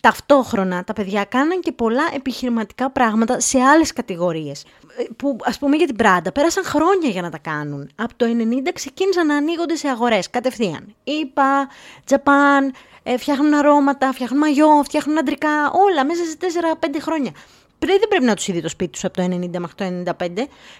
ταυτόχρονα 0.02 0.84
τα 0.84 0.94
παιδιά 0.94 1.24
κάναν 1.24 1.60
και 1.60 1.72
πολλά 1.72 2.04
επιχειρηματικά 2.16 2.92
πράγματα 2.92 3.40
σε 3.40 3.60
άλλες 3.60 3.94
κατηγορίες. 3.94 4.64
Ε, 4.98 5.04
που 5.18 5.38
ας 5.44 5.58
πούμε 5.58 5.75
για 5.75 5.86
την 5.86 5.96
Πράντα 5.96 6.31
πέρασαν 6.31 6.64
χρόνια 6.64 7.10
για 7.10 7.22
να 7.22 7.30
τα 7.30 7.38
κάνουν. 7.38 7.90
Από 7.96 8.14
το 8.16 8.25
90 8.25 8.72
ξεκίνησαν 8.74 9.28
να 9.28 9.36
ανοίγονται 9.36 9.75
σε 9.75 9.88
αγορές 9.88 10.30
κατευθείαν. 10.30 10.96
Είπα, 11.04 11.69
Τζαπάν, 12.06 12.74
ε, 13.04 13.18
φτιάχνουν 13.18 13.54
αρώματα, 13.54 14.12
φτιάχνουν 14.14 14.40
μαγιό, 14.40 14.81
φτιάχνουν 14.84 15.18
αντρικά, 15.18 15.72
όλα 15.72 16.06
μέσα 16.06 16.24
σε 16.24 16.36
4-5 16.38 17.00
χρόνια. 17.00 17.31
Δεν 17.79 18.07
πρέπει 18.09 18.25
να 18.25 18.35
τους 18.35 18.47
είδει 18.47 18.62
το 18.62 18.69
σπίτι 18.69 18.91
τους 18.91 19.03
από 19.03 19.13
το 19.13 19.24
90 19.24 19.27
μέχρι 19.59 19.75
το 19.75 20.13
95. 20.19 20.27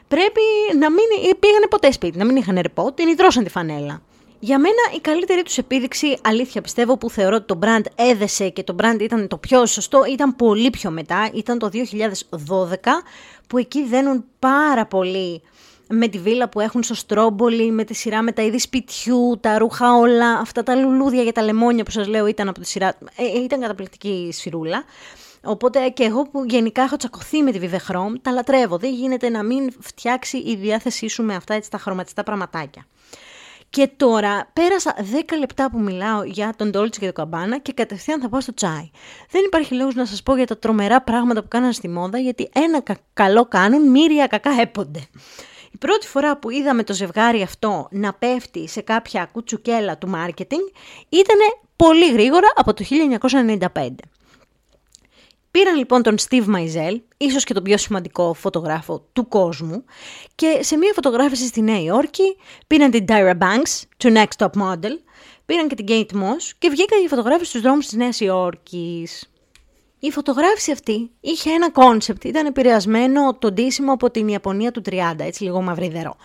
Πρέπει 0.08 0.42
να 0.80 0.92
μην 0.92 1.06
πήγανε 1.40 1.68
ποτέ 1.70 1.92
σπίτι, 1.92 2.18
να 2.18 2.26
μην 2.26 2.36
είχαν 2.36 2.60
ρεπό, 2.62 2.92
την 2.92 3.08
υδρώσαν 3.08 3.44
τη 3.44 3.50
φανέλα. 3.50 4.02
Για 4.40 4.60
μένα 4.60 4.76
η 4.96 5.00
καλύτερη 5.00 5.44
τους 5.44 5.58
επίδειξη, 5.58 6.18
αλήθεια 6.22 6.62
πιστεύω, 6.62 6.98
που 6.98 7.10
θεωρώ 7.10 7.36
ότι 7.36 7.46
το 7.46 7.60
brand 7.62 7.86
έδεσε 7.96 8.50
και 8.50 8.64
το 8.64 8.76
brand 8.82 9.00
ήταν 9.00 9.28
το 9.28 9.38
πιο 9.38 9.66
σωστό, 9.66 10.04
ήταν 10.10 10.36
πολύ 10.36 10.70
πιο 10.70 10.92
μετά, 10.92 11.30
ήταν 11.34 11.60
το 11.60 11.70
2012, 11.74 12.76
που 13.48 13.58
εκεί 13.58 13.86
δένουν 13.86 14.24
πάρα 14.40 14.86
πολύ 14.86 15.42
με 15.90 16.08
τη 16.08 16.20
βίλα 16.20 16.50
που 16.50 16.60
έχουν 16.60 16.84
στο 16.84 16.94
Στρόμπολι, 16.94 17.72
με 17.72 17.84
τη 17.84 17.94
σειρά 17.94 18.22
με 18.22 18.32
τα 18.32 18.42
είδη 18.42 18.60
σπιτιού, 18.60 19.38
τα 19.42 19.58
ρούχα 19.58 19.98
όλα, 19.98 20.38
αυτά 20.40 20.64
τα 20.64 20.76
λουλούδια 20.76 21.22
για 21.22 21.32
τα 21.32 21.42
λεμόνια 21.42 21.84
που 21.84 21.92
σας 21.92 22.08
λέω 22.08 22.28
ήταν 22.28 22.48
από 22.48 22.60
τη 22.60 22.68
σειρά, 22.68 22.88
ε, 23.16 23.24
ε 23.38 23.40
ήταν 23.44 23.62
καταπληκτική 23.62 24.30
σφυρούλα. 24.34 24.84
Οπότε 25.48 25.90
και 25.90 26.04
εγώ 26.04 26.22
που 26.22 26.44
γενικά 26.48 26.82
έχω 26.82 26.98
τσακωθεί 26.98 27.42
με 27.42 27.52
τη 27.52 27.60
Vivechrome, 27.62 28.14
τα 28.22 28.32
λατρεύω. 28.32 28.78
Δεν 28.78 28.94
γίνεται 28.94 29.30
να 29.30 29.44
μην 29.44 29.72
φτιάξει 29.80 30.38
η 30.38 30.56
διάθεσή 30.56 31.08
σου 31.08 31.24
με 31.24 31.36
αυτά 31.36 31.54
έτσι 31.54 31.70
τα 31.70 31.78
χρωματιστά 31.78 32.24
πραγματάκια. 32.24 32.86
Και 33.70 33.90
τώρα 33.98 34.50
πέρασα 34.54 34.96
10 34.98 35.38
λεπτά 35.40 35.72
που 35.72 35.80
μιλάω 35.80 36.24
για 36.24 36.54
τον 36.58 36.72
Dolce 36.74 36.90
και 36.90 37.06
τον 37.06 37.14
Καμπάνα 37.14 37.58
και 37.58 37.74
κατευθείαν 37.74 38.22
θα 38.22 38.30
πάω 38.30 38.42
στο 38.42 38.54
τσάι. 38.54 38.90
Δεν 39.30 39.44
υπάρχει 39.46 39.74
λόγος 39.74 39.96
να 39.96 40.06
σας 40.06 40.24
πω 40.24 40.36
για 40.36 40.48
τα 40.48 40.58
τρομερά 40.58 41.02
πράγματα 41.02 41.42
που 41.42 41.48
κάναν 41.48 41.74
στη 41.74 41.90
μόδα 41.90 42.18
γιατί 42.18 42.50
ένα 42.54 42.84
καλό 43.14 43.46
κάνουν, 43.46 43.90
μύρια 43.90 44.28
κακά 44.28 44.52
έπονται. 44.62 45.00
Η 45.72 45.78
πρώτη 45.78 46.08
φορά 46.08 46.38
που 46.38 46.50
είδαμε 46.50 46.84
το 46.84 46.94
ζευγάρι 46.94 47.42
αυτό 47.42 47.88
να 47.92 48.14
πέφτει 48.14 48.68
σε 48.68 48.82
κάποια 48.82 49.30
κουτσουκέλα 49.32 49.98
του 49.98 50.08
μάρκετινγκ 50.08 50.64
ήταν 51.10 51.38
πολύ 51.76 52.12
γρήγορα 52.12 52.48
από 52.56 52.74
το 52.74 52.86
1995. 53.74 53.88
Πήραν 55.58 55.76
λοιπόν 55.76 56.02
τον 56.04 56.16
Steve 56.30 56.46
Meisel, 56.46 57.00
ίσως 57.18 57.44
και 57.44 57.54
τον 57.54 57.64
πιο 57.64 57.78
σημαντικό 57.78 58.34
φωτογράφο 58.34 59.08
του 59.14 59.28
κόσμου, 59.28 59.84
και 60.36 60.60
σε 60.60 60.78
μια 60.78 60.92
φωτογράφηση 60.96 61.48
στη 61.48 61.62
Νέα 61.62 61.82
Υόρκη 61.82 62.38
πήραν 62.68 62.92
την 62.92 63.06
Tyra 63.08 63.38
Banks, 63.38 63.82
του 63.98 64.14
Next 64.16 64.46
Top 64.46 64.62
Model, 64.62 64.92
πήραν 65.46 65.68
και 65.68 65.76
την 65.76 65.86
Kate 65.90 66.16
Moss 66.16 66.52
και 66.58 66.70
βγήκαν 66.70 67.04
οι 67.04 67.08
φωτογράφηση 67.08 67.50
στους 67.50 67.62
δρόμους 67.62 67.86
της 67.86 67.98
Νέας 67.98 68.20
Υόρκης. 68.20 69.32
Η 70.00 70.12
φωτογράφηση 70.12 70.72
αυτή 70.72 71.12
είχε 71.20 71.50
ένα 71.50 71.72
concept, 71.72 72.24
ήταν 72.24 72.46
επηρεασμένο 72.46 73.38
το 73.40 73.52
ντύσιμο 73.52 73.94
από 73.94 74.12
την 74.12 74.28
Ιαπωνία 74.28 74.72
του 74.72 74.82
30, 74.90 74.94
έτσι 75.18 75.44
λίγο 75.44 75.62
μαυριδερό. 75.62 76.16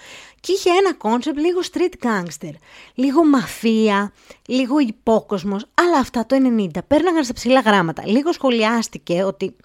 Και 0.43 0.53
είχε 0.53 0.71
ένα 0.71 0.95
concept 0.95 1.39
λίγο 1.39 1.61
street 1.73 2.07
gangster, 2.07 2.55
λίγο 2.95 3.25
μαφία, 3.25 4.13
λίγο 4.47 4.79
υπόκοσμος, 4.79 5.67
αλλά 5.75 5.99
αυτά 5.99 6.27
το 6.27 6.37
90 6.37 6.69
πέρναγαν 6.87 7.25
στα 7.25 7.33
ψιλά 7.33 7.61
γράμματα. 7.61 8.07
Λίγο 8.07 8.33
σχολιάστηκε 8.33 9.23
ότι 9.23 9.57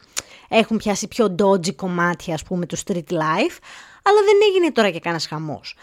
έχουν 0.48 0.78
πιάσει 0.78 1.08
πιο 1.08 1.36
dodgy 1.40 1.76
κομμάτια 1.76 2.34
ας 2.34 2.44
πούμε 2.44 2.66
του 2.66 2.78
street 2.78 3.10
life, 3.10 3.58
αλλά 4.04 4.22
δεν 4.26 4.38
έγινε 4.50 4.72
τώρα 4.72 4.90
και 4.90 5.00
κανένας 5.00 5.28
χαμός. 5.28 5.76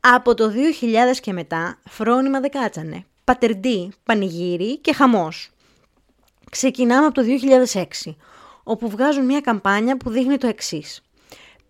Από 0.00 0.34
το 0.34 0.50
2000 0.50 1.16
και 1.20 1.32
μετά 1.32 1.78
φρόνημα 1.88 2.40
δεν 2.40 2.50
κάτσανε. 2.50 3.04
Πατιρντί, 3.24 3.92
πανηγύρι 4.04 4.78
και 4.78 4.92
χαμός. 4.92 5.50
Ξεκινάμε 6.50 7.06
από 7.06 7.14
το 7.14 7.22
2006, 7.22 8.16
όπου 8.62 8.88
βγάζουν 8.88 9.24
μια 9.24 9.40
καμπάνια 9.40 9.96
που 9.96 10.10
δείχνει 10.10 10.38
το 10.38 10.46
εξής. 10.46 11.02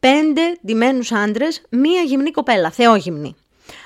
Πέντε 0.01 0.59
ντυμένους 0.67 1.13
άντρες, 1.13 1.63
μία 1.71 2.03
γυμνή 2.03 2.31
κοπέλα, 2.31 2.71
θεόγυμνη. 2.71 3.37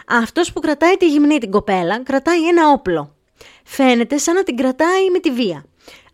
Αυτός 0.06 0.52
που 0.52 0.60
κρατάει 0.60 0.96
τη 0.96 1.08
γυμνή 1.08 1.38
την 1.38 1.50
κοπέλα, 1.50 2.02
κρατάει 2.02 2.48
ένα 2.48 2.68
όπλο. 2.68 3.14
Φαίνεται 3.64 4.18
σαν 4.18 4.34
να 4.34 4.42
την 4.42 4.56
κρατάει 4.56 5.10
με 5.10 5.18
τη 5.18 5.30
βία. 5.30 5.64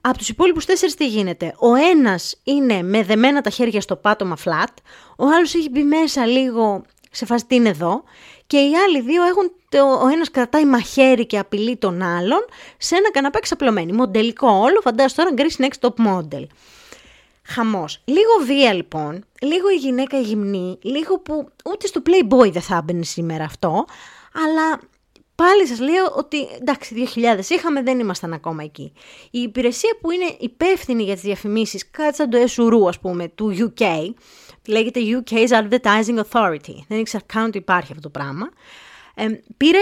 Από 0.00 0.18
τους 0.18 0.28
υπόλοιπους 0.28 0.64
τέσσερις 0.64 0.94
τι 0.94 1.06
γίνεται; 1.06 1.54
Ο 1.58 1.74
ένας 1.74 2.40
είναι 2.44 2.82
με 2.82 3.02
δεμένα 3.02 3.40
τα 3.40 3.50
χέρια 3.50 3.80
στο 3.80 3.96
πάτωμα 3.96 4.36
flat, 4.44 4.74
ο 5.16 5.26
άλλος 5.26 5.54
έχει 5.54 5.68
μπει 5.68 5.82
μέσα 5.82 6.26
λίγο 6.26 6.84
σε 7.10 7.26
φάση 7.26 7.46
εδώ 7.50 8.02
και 8.46 8.56
οι 8.56 8.76
άλλοι 8.76 9.00
δύο 9.00 9.22
έχουν 9.22 9.52
το, 9.68 10.00
ο 10.02 10.08
ένας 10.08 10.30
κρατάει 10.30 10.64
μαχαίρι 10.64 11.26
και 11.26 11.38
απειλεί 11.38 11.76
τον 11.76 12.02
άλλον 12.02 12.44
σε 12.78 12.96
ένα 12.96 13.10
καναπέ 13.10 13.38
ξαπλωμένοι. 13.38 13.92
Μοντελικό 13.92 14.48
όλο, 14.48 14.80
φαντάζομαι 14.80 15.30
τώρα 15.30 15.34
Greece 15.36 15.64
Next 15.64 15.88
Top 15.88 16.06
Model. 16.06 16.46
Χαμός. 17.50 18.02
Λίγο 18.04 18.44
βία 18.44 18.72
λοιπόν, 18.72 19.24
λίγο 19.40 19.70
η 19.70 19.76
γυναίκα 19.76 20.18
γυμνή, 20.18 20.78
λίγο 20.82 21.18
που 21.18 21.48
ούτε 21.64 21.86
στο 21.86 22.02
Playboy 22.04 22.52
δεν 22.52 22.62
θα 22.62 22.76
έμπαινε 22.76 23.04
σήμερα 23.04 23.44
αυτό, 23.44 23.84
αλλά 24.32 24.80
πάλι 25.34 25.66
σας 25.66 25.80
λέω 25.80 26.14
ότι 26.16 26.48
εντάξει 26.60 27.08
2000 27.14 27.48
είχαμε, 27.48 27.82
δεν 27.82 27.98
ήμασταν 27.98 28.32
ακόμα 28.32 28.62
εκεί. 28.62 28.92
Η 29.30 29.38
υπηρεσία 29.40 29.96
που 30.00 30.10
είναι 30.10 30.36
υπεύθυνη 30.38 31.02
για 31.02 31.14
τις 31.14 31.22
διαφημίσεις, 31.22 31.90
κάτι 31.90 32.14
σαν 32.14 32.30
το 32.30 32.38
SURU 32.38 32.88
ας 32.88 32.98
πούμε, 32.98 33.28
του 33.28 33.72
UK, 33.78 33.84
λέγεται 34.66 35.00
UK's 35.00 35.48
Advertising 35.48 36.20
Authority, 36.30 36.74
δεν 36.88 36.98
ήξερα 36.98 37.22
καν 37.26 37.44
ότι 37.44 37.58
υπάρχει 37.58 37.92
αυτό 37.92 38.02
το 38.02 38.10
πράγμα, 38.10 38.48
πήρε 39.56 39.78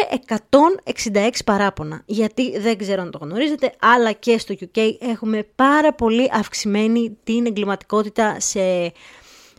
166 1.12 1.28
παράπονα. 1.44 2.02
Γιατί 2.06 2.58
δεν 2.58 2.78
ξέρω 2.78 3.02
αν 3.02 3.10
το 3.10 3.18
γνωρίζετε, 3.18 3.72
αλλά 3.80 4.12
και 4.12 4.38
στο 4.38 4.54
UK 4.60 4.80
έχουμε 4.98 5.46
πάρα 5.54 5.92
πολύ 5.92 6.30
αυξημένη 6.32 7.18
την 7.24 7.46
εγκληματικότητα 7.46 8.40
σε 8.40 8.92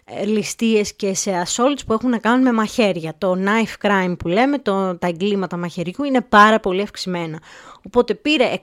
ε, 0.09 0.25
ληστείες 0.25 0.95
και 0.95 1.13
σε 1.13 1.43
assaults 1.45 1.79
που 1.87 1.93
έχουν 1.93 2.09
να 2.09 2.17
κάνουν 2.17 2.41
με 2.41 2.51
μαχαίρια. 2.51 3.15
Το 3.17 3.37
knife 3.39 3.87
crime 3.87 4.15
που 4.19 4.27
λέμε, 4.27 4.59
το, 4.59 4.97
τα 4.97 5.07
εγκλήματα 5.07 5.57
μαχαιριού 5.57 6.03
είναι 6.03 6.21
πάρα 6.21 6.59
πολύ 6.59 6.81
αυξημένα. 6.81 7.39
Οπότε 7.85 8.13
πήρε 8.13 8.53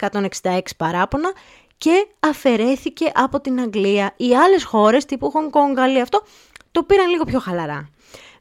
166 0.43 0.61
παράπονα 0.77 1.33
και 1.79 2.07
αφαιρέθηκε 2.21 3.13
από 3.15 3.41
την 3.41 3.61
Αγγλία. 3.61 4.15
Οι 4.17 4.37
άλλες 4.37 4.65
χώρες 4.65 5.05
τύπου 5.05 5.33
Hong 5.35 5.57
Kong, 5.57 5.77
Γαλλία 5.77 6.03
αυτό, 6.03 6.23
το 6.71 6.83
πήραν 6.83 7.09
λίγο 7.11 7.25
πιο 7.25 7.39
χαλαρά. 7.39 7.89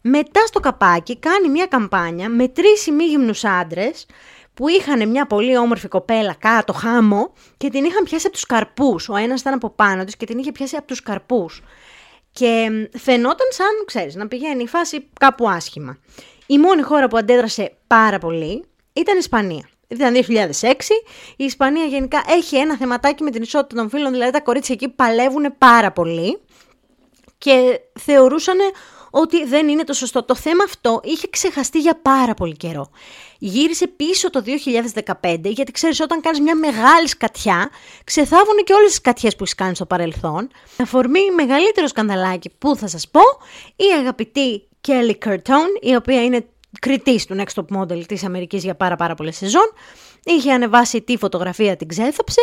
Μετά 0.06 0.46
στο 0.46 0.60
καπάκι 0.60 1.18
κάνει 1.20 1.50
μια 1.50 1.66
καμπάνια 1.66 2.30
με 2.30 2.48
τρεις 2.48 2.88
ημίγυμνους 2.88 3.44
άντρες 3.44 4.06
που 4.54 4.68
είχαν 4.68 5.10
μια 5.10 5.26
πολύ 5.28 5.58
όμορφη 5.58 5.88
κοπέλα 5.88 6.36
κάτω 6.40 6.74
χάμο 6.74 7.34
και 7.58 7.70
την 7.70 7.84
είχαν 7.84 8.04
πιάσει 8.04 8.26
από 8.26 8.36
τους 8.36 8.46
καρπούς. 8.46 9.10
Ο 9.10 9.16
ένας 9.16 9.42
ήταν 9.42 9.54
από 9.54 9.70
πάνω 9.70 10.04
της 10.04 10.18
και 10.18 10.26
την 10.26 10.38
είχε 10.38 10.52
πιάσει 10.52 10.76
από 10.76 10.88
τους 10.88 11.02
καρπούς. 11.02 11.62
Και 12.32 12.70
φαινόταν 12.98 13.48
σαν, 13.50 13.84
ξέρεις, 13.86 14.16
να 14.16 14.28
πηγαίνει 14.28 14.64
η 14.64 14.68
φάση 14.68 15.10
κάπου 15.20 15.50
άσχημα. 15.50 15.98
Η 16.46 16.60
μόνη 16.60 16.82
χώρα 16.82 17.08
που 17.08 17.18
αντέδρασε 17.18 17.78
πάρα 17.88 18.18
πολύ 18.18 18.64
ήταν 18.94 19.16
η 19.16 19.20
Ισπανία. 19.20 19.70
Ήταν 19.88 20.14
2006. 20.14 20.94
Η 21.36 21.44
Ισπανία 21.44 21.86
γενικά 21.86 22.24
έχει 22.28 22.58
ένα 22.58 22.78
θεματάκι 22.78 23.24
με 23.24 23.32
την 23.32 23.42
ισότητα 23.42 23.82
των 23.82 23.90
φίλων, 23.90 24.12
δηλαδή 24.12 24.32
τα 24.32 24.42
κορίτσια 24.42 24.76
εκεί 24.76 24.90
παλεύουν 24.90 25.58
πάρα 25.58 25.92
πολύ 25.92 26.40
και 27.38 27.80
θεωρούσαν 28.00 28.58
ότι 29.16 29.46
δεν 29.46 29.68
είναι 29.68 29.84
το 29.84 29.94
σωστό. 29.94 30.24
Το 30.24 30.36
θέμα 30.36 30.64
αυτό 30.64 31.02
είχε 31.04 31.28
ξεχαστεί 31.30 31.80
για 31.80 32.00
πάρα 32.02 32.34
πολύ 32.34 32.56
καιρό. 32.56 32.90
Γύρισε 33.38 33.88
πίσω 33.88 34.30
το 34.30 34.44
2015, 35.22 35.40
γιατί 35.44 35.72
ξέρεις 35.72 36.00
όταν 36.00 36.22
κάνεις 36.22 36.40
μια 36.40 36.56
μεγάλη 36.56 37.08
σκατιά, 37.08 37.70
ξεθάβουν 38.04 38.56
και 38.64 38.74
όλες 38.74 38.88
τις 38.88 38.96
σκατιές 38.96 39.36
που 39.36 39.44
έχεις 39.44 39.56
κάνει 39.56 39.76
στο 39.76 39.86
παρελθόν. 39.86 40.50
Αφορμή 40.82 41.32
μεγαλύτερο 41.36 41.88
σκανδαλάκι 41.88 42.50
που 42.58 42.76
θα 42.76 42.88
σας 42.88 43.08
πω, 43.10 43.22
η 43.76 43.86
αγαπητή 44.00 44.68
Kelly 44.88 45.14
Cutrone, 45.26 45.82
η 45.82 45.96
οποία 45.96 46.24
είναι 46.24 46.46
κριτής 46.80 47.26
του 47.26 47.36
Next 47.38 47.64
Top 47.64 47.78
Model 47.78 48.06
της 48.06 48.24
Αμερικής 48.24 48.64
για 48.64 48.76
πάρα 48.76 48.96
πάρα 48.96 49.16
πολλές 49.16 49.36
σεζόν, 49.36 49.74
είχε 50.26 50.52
ανεβάσει 50.52 51.02
τη 51.02 51.18
φωτογραφία, 51.18 51.76
την 51.76 51.88
ξέθαψε 51.88 52.42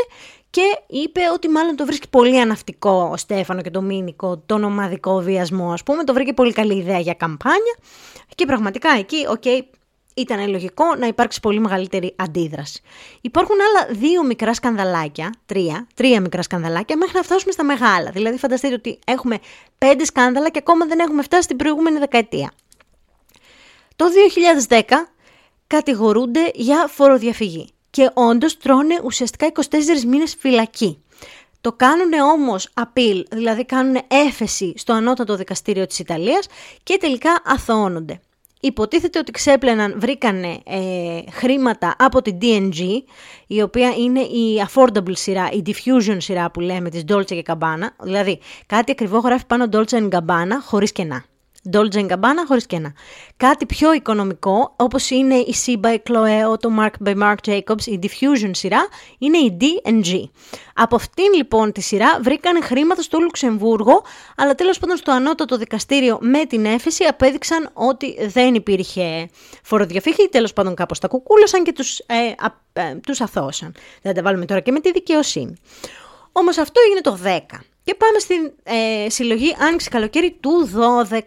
και 0.50 0.62
είπε 0.86 1.20
ότι 1.34 1.48
μάλλον 1.48 1.76
το 1.76 1.84
βρίσκει 1.84 2.08
πολύ 2.08 2.40
ερωτικό 2.40 3.08
ο 3.12 3.16
Στέφανο 3.16 3.62
και 3.62 3.70
ο 3.70 3.82
Ντομένικο, 3.82 4.42
τον 4.46 4.64
ομαδικό 4.64 5.20
βιασμό 5.20 5.72
ας 5.72 5.82
πούμε, 5.82 6.04
το 6.04 6.12
βρήκε 6.12 6.32
πολύ 6.32 6.52
καλή 6.52 6.74
ιδέα 6.74 6.98
για 6.98 7.14
καμπάνια 7.14 7.76
και 8.34 8.46
πραγματικά 8.46 8.90
εκεί, 8.98 9.26
OK, 9.28 9.42
okay, 9.44 9.60
ήταν 10.14 10.48
λογικό 10.48 10.94
να 10.94 11.06
υπάρξει 11.06 11.40
πολύ 11.40 11.60
μεγαλύτερη 11.60 12.14
αντίδραση. 12.16 12.82
Υπάρχουν 13.20 13.56
άλλα 13.60 13.98
δύο 13.98 14.24
μικρά 14.24 14.54
σκανδαλάκια, 14.54 15.34
τρία, 15.46 15.86
τρία 15.94 16.20
μικρά 16.20 16.42
σκανδαλάκια, 16.42 16.96
μέχρι 16.96 17.16
να 17.16 17.22
φτάσουμε 17.22 17.52
στα 17.52 17.64
μεγάλα. 17.64 18.10
Δηλαδή, 18.10 18.38
φανταστείτε 18.38 18.74
ότι 18.74 18.98
έχουμε 19.06 19.38
πέντε 19.78 20.04
σκάνδαλα 20.04 20.50
και 20.50 20.58
ακόμα 20.58 20.86
δεν 20.86 20.98
έχουμε 20.98 21.22
φτάσει 21.22 21.42
στην 21.42 21.56
προηγούμενη 21.56 21.98
δεκαετία. 21.98 22.52
Το 23.96 24.06
2010 24.68 24.82
κατηγορούνται 25.70 26.50
για 26.54 26.86
φοροδιαφυγή 26.86 27.68
και 27.90 28.10
όντως 28.14 28.56
τρώνε 28.56 29.00
ουσιαστικά 29.04 29.52
24 29.54 30.04
μήνες 30.06 30.36
φυλακή. 30.38 31.02
Το 31.60 31.72
κάνουν 31.72 32.12
όμως 32.32 32.68
απειλ, 32.74 33.26
δηλαδή 33.30 33.64
κάνουν 33.64 33.96
έφεση 34.26 34.72
στο 34.76 34.92
ανώτατο 34.92 35.36
δικαστήριο 35.36 35.86
της 35.86 35.98
Ιταλίας 35.98 36.46
και 36.82 36.96
τελικά 37.00 37.42
αθωώνονται. 37.44 38.20
Υποτίθεται 38.60 39.18
ότι 39.18 39.32
ξέπλαιναν, 39.32 39.94
βρήκανε 39.96 40.60
ε, 40.64 41.20
χρήματα 41.30 41.94
από 41.98 42.22
την 42.22 42.38
DNG, 42.42 42.78
η 43.46 43.62
οποία 43.62 43.94
είναι 43.98 44.20
η 44.20 44.64
affordable 44.68 45.12
σειρά, 45.12 45.50
η 45.52 45.62
diffusion 45.66 46.16
σειρά 46.18 46.50
που 46.50 46.60
λέμε 46.60 46.90
της 46.90 47.04
Dolce 47.08 47.24
και 47.24 47.42
Gabbana, 47.46 47.88
δηλαδή 48.02 48.38
κάτι 48.66 48.90
ακριβό 48.90 49.18
γράφει 49.18 49.46
πάνω 49.46 49.66
Dolce 49.72 50.08
Gabbana 50.08 50.58
χωρίς 50.62 50.92
κενά. 50.92 51.24
Dolce 51.64 52.06
Gabbana 52.06 52.44
χωρίς 52.46 52.66
κένα. 52.66 52.92
Κάτι 53.36 53.66
πιο 53.66 53.92
οικονομικό, 53.92 54.74
όπως 54.76 55.10
είναι 55.10 55.34
η 55.34 55.54
C 55.66 55.80
by 55.80 55.96
Chloe, 56.08 56.58
το 56.60 56.70
Mark 56.78 57.08
by 57.08 57.22
Mark 57.22 57.34
Jacobs, 57.46 57.86
η 57.86 57.98
Diffusion 58.02 58.50
σειρά, 58.50 58.86
είναι 59.18 59.38
η 59.38 59.56
D&G. 59.60 60.22
Από 60.74 60.96
αυτήν 60.96 61.32
λοιπόν 61.36 61.72
τη 61.72 61.80
σειρά 61.80 62.20
βρήκαν 62.22 62.62
χρήματα 62.62 63.02
στο 63.02 63.18
Λουξεμβούργο, 63.18 64.02
αλλά 64.36 64.54
τέλος 64.54 64.78
πάντων 64.78 64.96
στο 64.96 65.12
ανώτατο 65.12 65.56
δικαστήριο 65.56 66.18
με 66.20 66.44
την 66.44 66.64
έφεση 66.64 67.04
απέδειξαν 67.04 67.70
ότι 67.72 68.26
δεν 68.26 68.54
υπήρχε 68.54 69.28
φοροδιαφύγη, 69.62 70.28
τέλος 70.30 70.52
πάντων 70.52 70.74
κάπως 70.74 70.98
τα 70.98 71.08
κουκούλωσαν 71.08 71.64
και 71.64 71.72
τους, 71.72 71.98
ε, 71.98 72.34
ε, 72.72 72.94
τους 72.94 73.20
αθώσαν. 73.20 73.74
Δεν 74.02 74.14
τα 74.14 74.22
βάλουμε 74.22 74.44
τώρα 74.44 74.60
και 74.60 74.72
με 74.72 74.80
τη 74.80 74.90
δικαιοσύνη. 74.90 75.54
Όμως 76.32 76.58
αυτό 76.58 76.80
έγινε 76.86 77.00
το 77.00 77.18
10. 77.24 77.60
Και 77.84 77.94
πάμε 77.94 78.18
στην 78.18 78.52
ε, 78.62 79.10
συλλογή 79.10 79.56
Άνοιξη 79.58 79.88
Καλοκαίρι 79.88 80.36
του 80.40 80.70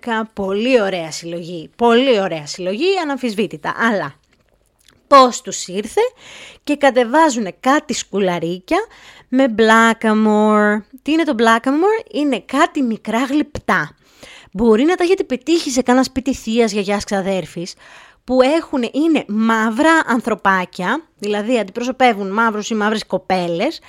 12. 0.03 0.21
Πολύ 0.33 0.81
ωραία 0.81 1.11
συλλογή. 1.11 1.69
Πολύ 1.75 2.19
ωραία 2.19 2.45
συλλογή, 2.45 2.97
αναμφισβήτητα. 3.01 3.73
Αλλά 3.77 4.15
πώς 5.07 5.41
τους 5.41 5.67
ήρθε 5.67 6.01
και 6.63 6.75
κατεβάζουν 6.75 7.53
κάτι 7.59 7.93
σκουλαρίκια 7.93 8.77
με 9.27 9.45
Blackamore. 9.57 10.81
Τι 11.01 11.11
είναι 11.11 11.23
το 11.23 11.35
Blackamore? 11.37 12.11
Είναι 12.11 12.39
κάτι 12.39 12.81
μικρά 12.81 13.23
γλυπτά. 13.23 13.95
Μπορεί 14.51 14.83
να 14.83 14.95
τα 14.95 15.03
έχετε 15.03 15.23
πετύχει 15.23 15.69
σε 15.69 15.81
κάνα 15.81 16.03
σπίτι 16.03 16.33
θείας, 16.33 16.71
γιαγιάς, 16.71 17.03
ξαδέρφης, 17.03 17.73
που 18.23 18.41
έχουν, 18.41 18.89
είναι 18.91 19.25
μαύρα 19.27 20.01
ανθρωπάκια, 20.05 21.03
δηλαδή 21.17 21.59
αντιπροσωπεύουν 21.59 22.31
μαύρους 22.31 22.69
ή 22.69 22.75
μαύρες 22.75 23.05
κοπέλες, 23.05 23.81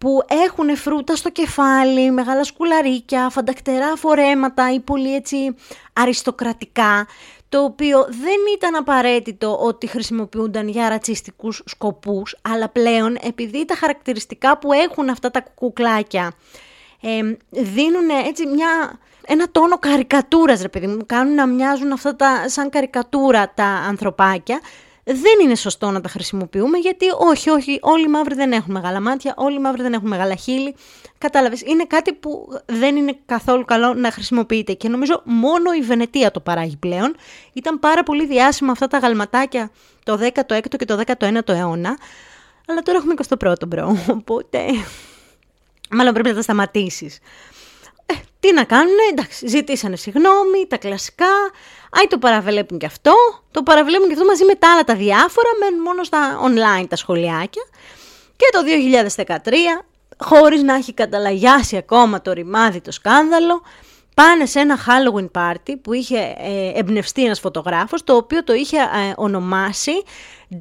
που 0.00 0.22
έχουν 0.46 0.76
φρούτα 0.76 1.16
στο 1.16 1.30
κεφάλι, 1.30 2.10
μεγάλα 2.10 2.44
σκουλαρίκια, 2.44 3.28
φαντακτερά 3.28 3.96
φορέματα 3.96 4.72
ή 4.72 4.80
πολύ 4.80 5.14
έτσι 5.14 5.54
αριστοκρατικά, 5.92 7.06
το 7.48 7.64
οποίο 7.64 8.04
δεν 8.04 8.38
ήταν 8.56 8.74
απαραίτητο 8.74 9.58
ότι 9.58 9.86
χρησιμοποιούνταν 9.86 10.68
για 10.68 10.88
ρατσιστικούς 10.88 11.62
σκοπούς, 11.66 12.36
αλλά 12.42 12.68
πλέον 12.68 13.16
επειδή 13.20 13.64
τα 13.64 13.74
χαρακτηριστικά 13.74 14.58
που 14.58 14.72
έχουν 14.72 15.08
αυτά 15.08 15.30
τα 15.30 15.40
κουκλάκια 15.54 16.32
ε, 17.00 17.36
δίνουν 17.50 18.08
έτσι 18.26 18.46
μια, 18.46 18.98
ένα 19.26 19.50
τόνο 19.50 19.78
καρικατούρας, 19.78 20.62
ρε 20.62 20.68
παιδί 20.68 20.86
μου, 20.86 21.06
κάνουν 21.06 21.34
να 21.34 21.46
μοιάζουν 21.46 21.92
αυτά 21.92 22.16
τα, 22.16 22.48
σαν 22.48 22.70
καρικατούρα 22.70 23.52
τα 23.54 23.64
ανθρωπάκια, 23.64 24.60
δεν 25.04 25.32
είναι 25.42 25.54
σωστό 25.54 25.90
να 25.90 26.00
τα 26.00 26.08
χρησιμοποιούμε 26.08 26.78
γιατί 26.78 27.06
όχι, 27.18 27.50
όχι, 27.50 27.78
όλοι 27.82 28.04
οι 28.04 28.08
μαύροι 28.08 28.34
δεν 28.34 28.52
έχουν 28.52 28.72
μεγάλα 28.72 29.00
μάτια, 29.00 29.34
όλοι 29.36 29.56
οι 29.56 29.60
μαύροι 29.60 29.82
δεν 29.82 29.92
έχουν 29.92 30.08
μεγάλα 30.08 30.34
χείλη. 30.34 30.74
Κατάλαβες, 31.18 31.60
είναι 31.60 31.84
κάτι 31.84 32.12
που 32.12 32.48
δεν 32.66 32.96
είναι 32.96 33.18
καθόλου 33.26 33.64
καλό 33.64 33.94
να 33.94 34.10
χρησιμοποιείται 34.10 34.72
και 34.72 34.88
νομίζω 34.88 35.22
μόνο 35.24 35.72
η 35.72 35.80
Βενετία 35.80 36.30
το 36.30 36.40
παράγει 36.40 36.76
πλέον. 36.76 37.16
Ήταν 37.52 37.78
πάρα 37.78 38.02
πολύ 38.02 38.26
διάσημα 38.26 38.72
αυτά 38.72 38.86
τα 38.86 38.98
γαλματάκια 38.98 39.70
το 40.04 40.18
16ο 40.22 40.76
και 40.78 40.84
το 40.84 41.02
19ο 41.06 41.48
αιώνα, 41.48 41.98
αλλά 42.66 42.82
τώρα 42.82 42.98
έχουμε 42.98 43.14
21ο 43.28 43.66
bro, 43.66 43.96
οπότε 44.16 44.58
μάλλον 45.90 46.12
πρέπει 46.12 46.28
να 46.28 46.34
τα 46.34 46.42
σταματήσεις. 46.42 47.18
Ε, 48.10 48.14
τι 48.40 48.52
να 48.52 48.64
κάνουν, 48.64 48.94
εντάξει, 49.10 49.48
ζητήσανε 49.48 49.96
συγγνώμη, 49.96 50.66
τα 50.68 50.76
κλασικά, 50.76 51.26
άι 51.90 52.06
το 52.08 52.18
παραβλέπουν 52.18 52.78
και 52.78 52.86
αυτό, 52.86 53.14
το 53.50 53.62
παραβλέπουν 53.62 54.06
και 54.06 54.12
αυτό 54.12 54.24
μαζί 54.24 54.44
με 54.44 54.54
τα 54.54 54.72
άλλα 54.72 54.84
τα 54.84 54.94
διάφορα, 54.94 55.48
μένουν 55.60 55.80
μόνο 55.82 56.04
στα 56.04 56.40
online 56.46 56.86
τα 56.88 56.96
σχολιάκια. 56.96 57.62
Και 58.36 58.46
το 58.52 58.60
2013, 59.14 59.84
χωρίς 60.18 60.62
να 60.62 60.74
έχει 60.74 60.92
καταλαγιάσει 60.92 61.76
ακόμα 61.76 62.22
το 62.22 62.32
ρημάδι 62.32 62.80
το 62.80 62.92
σκάνδαλο, 62.92 63.62
πάνε 64.14 64.46
σε 64.46 64.60
ένα 64.60 64.78
Halloween 64.86 65.30
party 65.34 65.74
που 65.82 65.92
είχε 65.92 66.34
ε, 66.38 66.78
εμπνευστεί 66.78 67.24
ένας 67.24 67.40
φωτογράφος, 67.40 68.04
το 68.04 68.16
οποίο 68.16 68.44
το 68.44 68.52
είχε 68.52 68.76
ε, 68.76 69.12
ονομάσει 69.16 70.02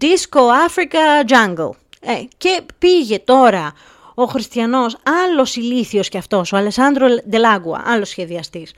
Disco 0.02 0.40
Africa 0.68 1.32
Jungle. 1.32 1.70
Ε, 2.02 2.24
και 2.38 2.62
πήγε 2.80 3.20
τώρα 3.20 3.74
ο 4.24 4.26
Χριστιανός, 4.26 4.98
άλλος 5.28 5.56
ηλίθιος 5.56 6.10
κι 6.10 6.18
αυτός, 6.18 6.52
ο 6.52 6.58
Αλεσάνδρο 6.58 7.08
Ντελάγκουα, 7.30 7.84
άλλος 7.86 8.10
σχεδιαστής, 8.10 8.74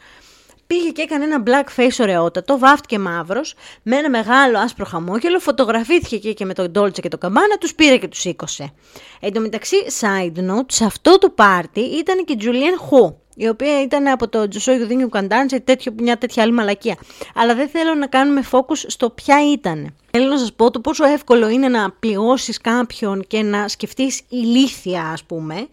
πήγε 0.68 0.90
και 0.90 1.02
έκανε 1.02 1.24
ένα 1.24 1.44
black 1.46 1.80
face 1.80 1.98
ωραιότατο, 2.00 2.58
βάφτηκε 2.58 3.00
μαύρος, 3.00 3.54
με 3.84 3.96
ένα 3.96 4.10
μεγάλο 4.10 4.60
άσπρο 4.60 4.86
χαμόγελο, 4.86 5.40
φωτογραφήθηκε 5.40 6.18
και, 6.18 6.34
και 6.34 6.46
με 6.46 6.54
τον 6.54 6.72
Dolce 6.76 7.00
και 7.00 7.10
το 7.10 7.18
καμπάνα, 7.18 7.58
τους 7.58 7.76
πήρε 7.76 7.98
και 7.98 8.08
τους 8.08 8.20
σήκωσε. 8.20 8.74
Εν 9.20 9.34
τω 9.34 9.40
μεταξύ, 9.40 9.76
side 10.00 10.38
note, 10.38 10.72
σε 10.72 10.86
αυτό 10.86 11.18
το 11.18 11.30
πάρτι 11.30 11.80
ήταν 11.80 12.26
και 12.26 12.34
η 12.34 12.38
Julianne 12.42 12.80
Χου, 12.80 13.16
η 13.42 13.48
οποία 13.48 13.82
ήταν 13.82 14.08
από 14.08 14.28
το 14.28 14.48
Τζοσόι 14.48 14.78
του 14.78 14.86
Δίνιου 14.86 15.10
Καντάντσι, 15.10 15.64
μια 15.98 16.18
τέτοια 16.18 16.44
άλλη 16.44 16.52
μαλακία. 16.52 16.98
Αλλά 17.36 17.56
δεν 17.56 17.70
θέλω 17.70 17.94
να 17.94 18.08
κάνουμε 18.08 18.44
focus 18.52 18.78
στο 18.88 19.10
ποια 19.10 19.52
ήταν. 19.52 19.96
Θέλω 20.12 20.28
να 20.28 20.38
σας 20.38 20.54
πω 20.54 20.72
το 20.72 20.80
πόσο 20.80 21.06
εύκολο 21.06 21.50
είναι 21.50 21.68
να 21.68 21.92
πληγώσεις 21.92 22.58
κάποιον 22.58 23.24
και 23.28 23.42
να 23.42 23.68
σκεφτείς 23.68 24.22
ηλίθια, 24.30 25.04
ας 25.04 25.24
πούμε, 25.24 25.68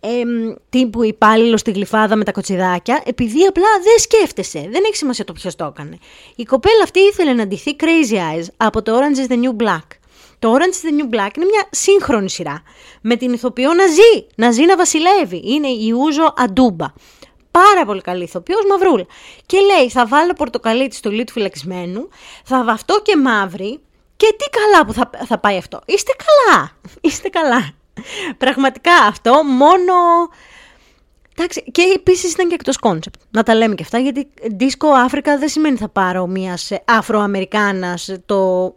εμ, 0.00 0.54
τύπου 0.68 1.04
υπάλληλο 1.04 1.56
στη 1.56 1.70
γλυφάδα 1.70 2.16
με 2.16 2.24
τα 2.24 2.32
κοτσιδάκια, 2.32 3.02
επειδή 3.04 3.44
απλά 3.44 3.68
δεν 3.82 3.98
σκέφτεσαι. 3.98 4.58
Δεν 4.58 4.82
έχει 4.86 4.96
σημασία 4.96 5.24
το 5.24 5.32
ποιος 5.32 5.56
το 5.56 5.64
έκανε. 5.64 5.98
Η 6.36 6.42
κοπέλα 6.42 6.82
αυτή 6.82 7.00
ήθελε 7.00 7.32
να 7.32 7.46
ντυθεί 7.46 7.76
Crazy 7.80 8.14
Eyes 8.14 8.46
από 8.56 8.82
το 8.82 8.98
Orange 8.98 9.26
is 9.26 9.32
the 9.32 9.36
New 9.36 9.64
Black. 9.64 9.86
Το 10.44 10.54
Orange 10.54 10.74
is 10.74 10.88
the 10.88 11.00
New 11.00 11.14
Black 11.14 11.36
είναι 11.36 11.46
μια 11.46 11.66
σύγχρονη 11.70 12.30
σειρά. 12.30 12.62
Με 13.00 13.16
την 13.16 13.32
ηθοποιό 13.32 13.74
να 13.74 13.86
ζει, 13.86 14.26
να 14.36 14.50
ζει 14.50 14.64
να 14.64 14.76
βασιλεύει. 14.76 15.42
Είναι 15.44 15.68
η 15.68 15.90
Ούζο 15.90 16.34
Αντούμπα. 16.36 16.86
Πάρα 17.50 17.84
πολύ 17.86 18.00
καλή 18.00 18.22
ηθοποιός, 18.22 18.64
μαυρούλα. 18.68 19.06
Και 19.46 19.58
λέει: 19.58 19.90
Θα 19.90 20.06
βάλω 20.06 20.32
πορτοκαλί 20.32 20.88
τη 20.88 20.94
στολή 20.94 21.24
του 21.24 21.32
φυλακισμένου, 21.32 22.08
θα 22.44 22.64
βαφτώ 22.64 23.00
και 23.02 23.16
μαύρη. 23.16 23.80
Και 24.16 24.34
τι 24.38 24.44
καλά 24.50 24.86
που 24.86 24.92
θα, 24.92 25.10
θα 25.26 25.38
πάει 25.38 25.56
αυτό. 25.56 25.80
Είστε 25.84 26.12
καλά. 26.24 26.70
Είστε 27.00 27.28
καλά. 27.28 27.70
Πραγματικά 28.38 28.94
αυτό 28.94 29.44
μόνο. 29.44 29.94
Εντάξει, 31.36 31.64
και 31.70 31.82
επίσης 31.94 32.32
ήταν 32.32 32.48
και 32.48 32.54
εκτός 32.54 32.76
concept. 32.76 33.20
Να 33.30 33.42
τα 33.42 33.54
λέμε 33.54 33.74
και 33.74 33.82
αυτά, 33.82 33.98
γιατί 33.98 34.28
Disco 34.58 35.10
Africa 35.10 35.36
δεν 35.38 35.48
σημαίνει 35.48 35.76
θα 35.76 35.88
πάρω 35.88 36.26
μιας 36.26 36.70
Αφροαμερικάνας 36.84 38.16
το. 38.26 38.74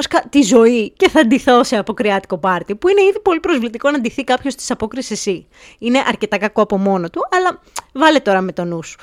Βασικά 0.00 0.28
τη 0.28 0.42
ζωή 0.42 0.90
και 0.90 1.08
θα 1.08 1.26
ντυθώ 1.26 1.64
σε 1.64 1.76
αποκριάτικο 1.76 2.38
πάρτι, 2.38 2.74
που 2.74 2.88
είναι 2.88 3.02
ήδη 3.02 3.20
πολύ 3.20 3.40
προσβλητικό 3.40 3.90
να 3.90 4.00
ντυθεί 4.00 4.24
κάποιος 4.24 4.54
τις 4.54 4.70
Απόκριες 4.70 5.10
εσύ. 5.10 5.46
Είναι 5.78 6.02
αρκετά 6.06 6.38
κακό 6.38 6.62
από 6.62 6.78
μόνο 6.78 7.10
του, 7.10 7.20
αλλά 7.30 7.60
βάλε 7.92 8.18
τώρα 8.18 8.40
με 8.40 8.52
το 8.52 8.64
νου 8.64 8.82
σου. 8.82 8.96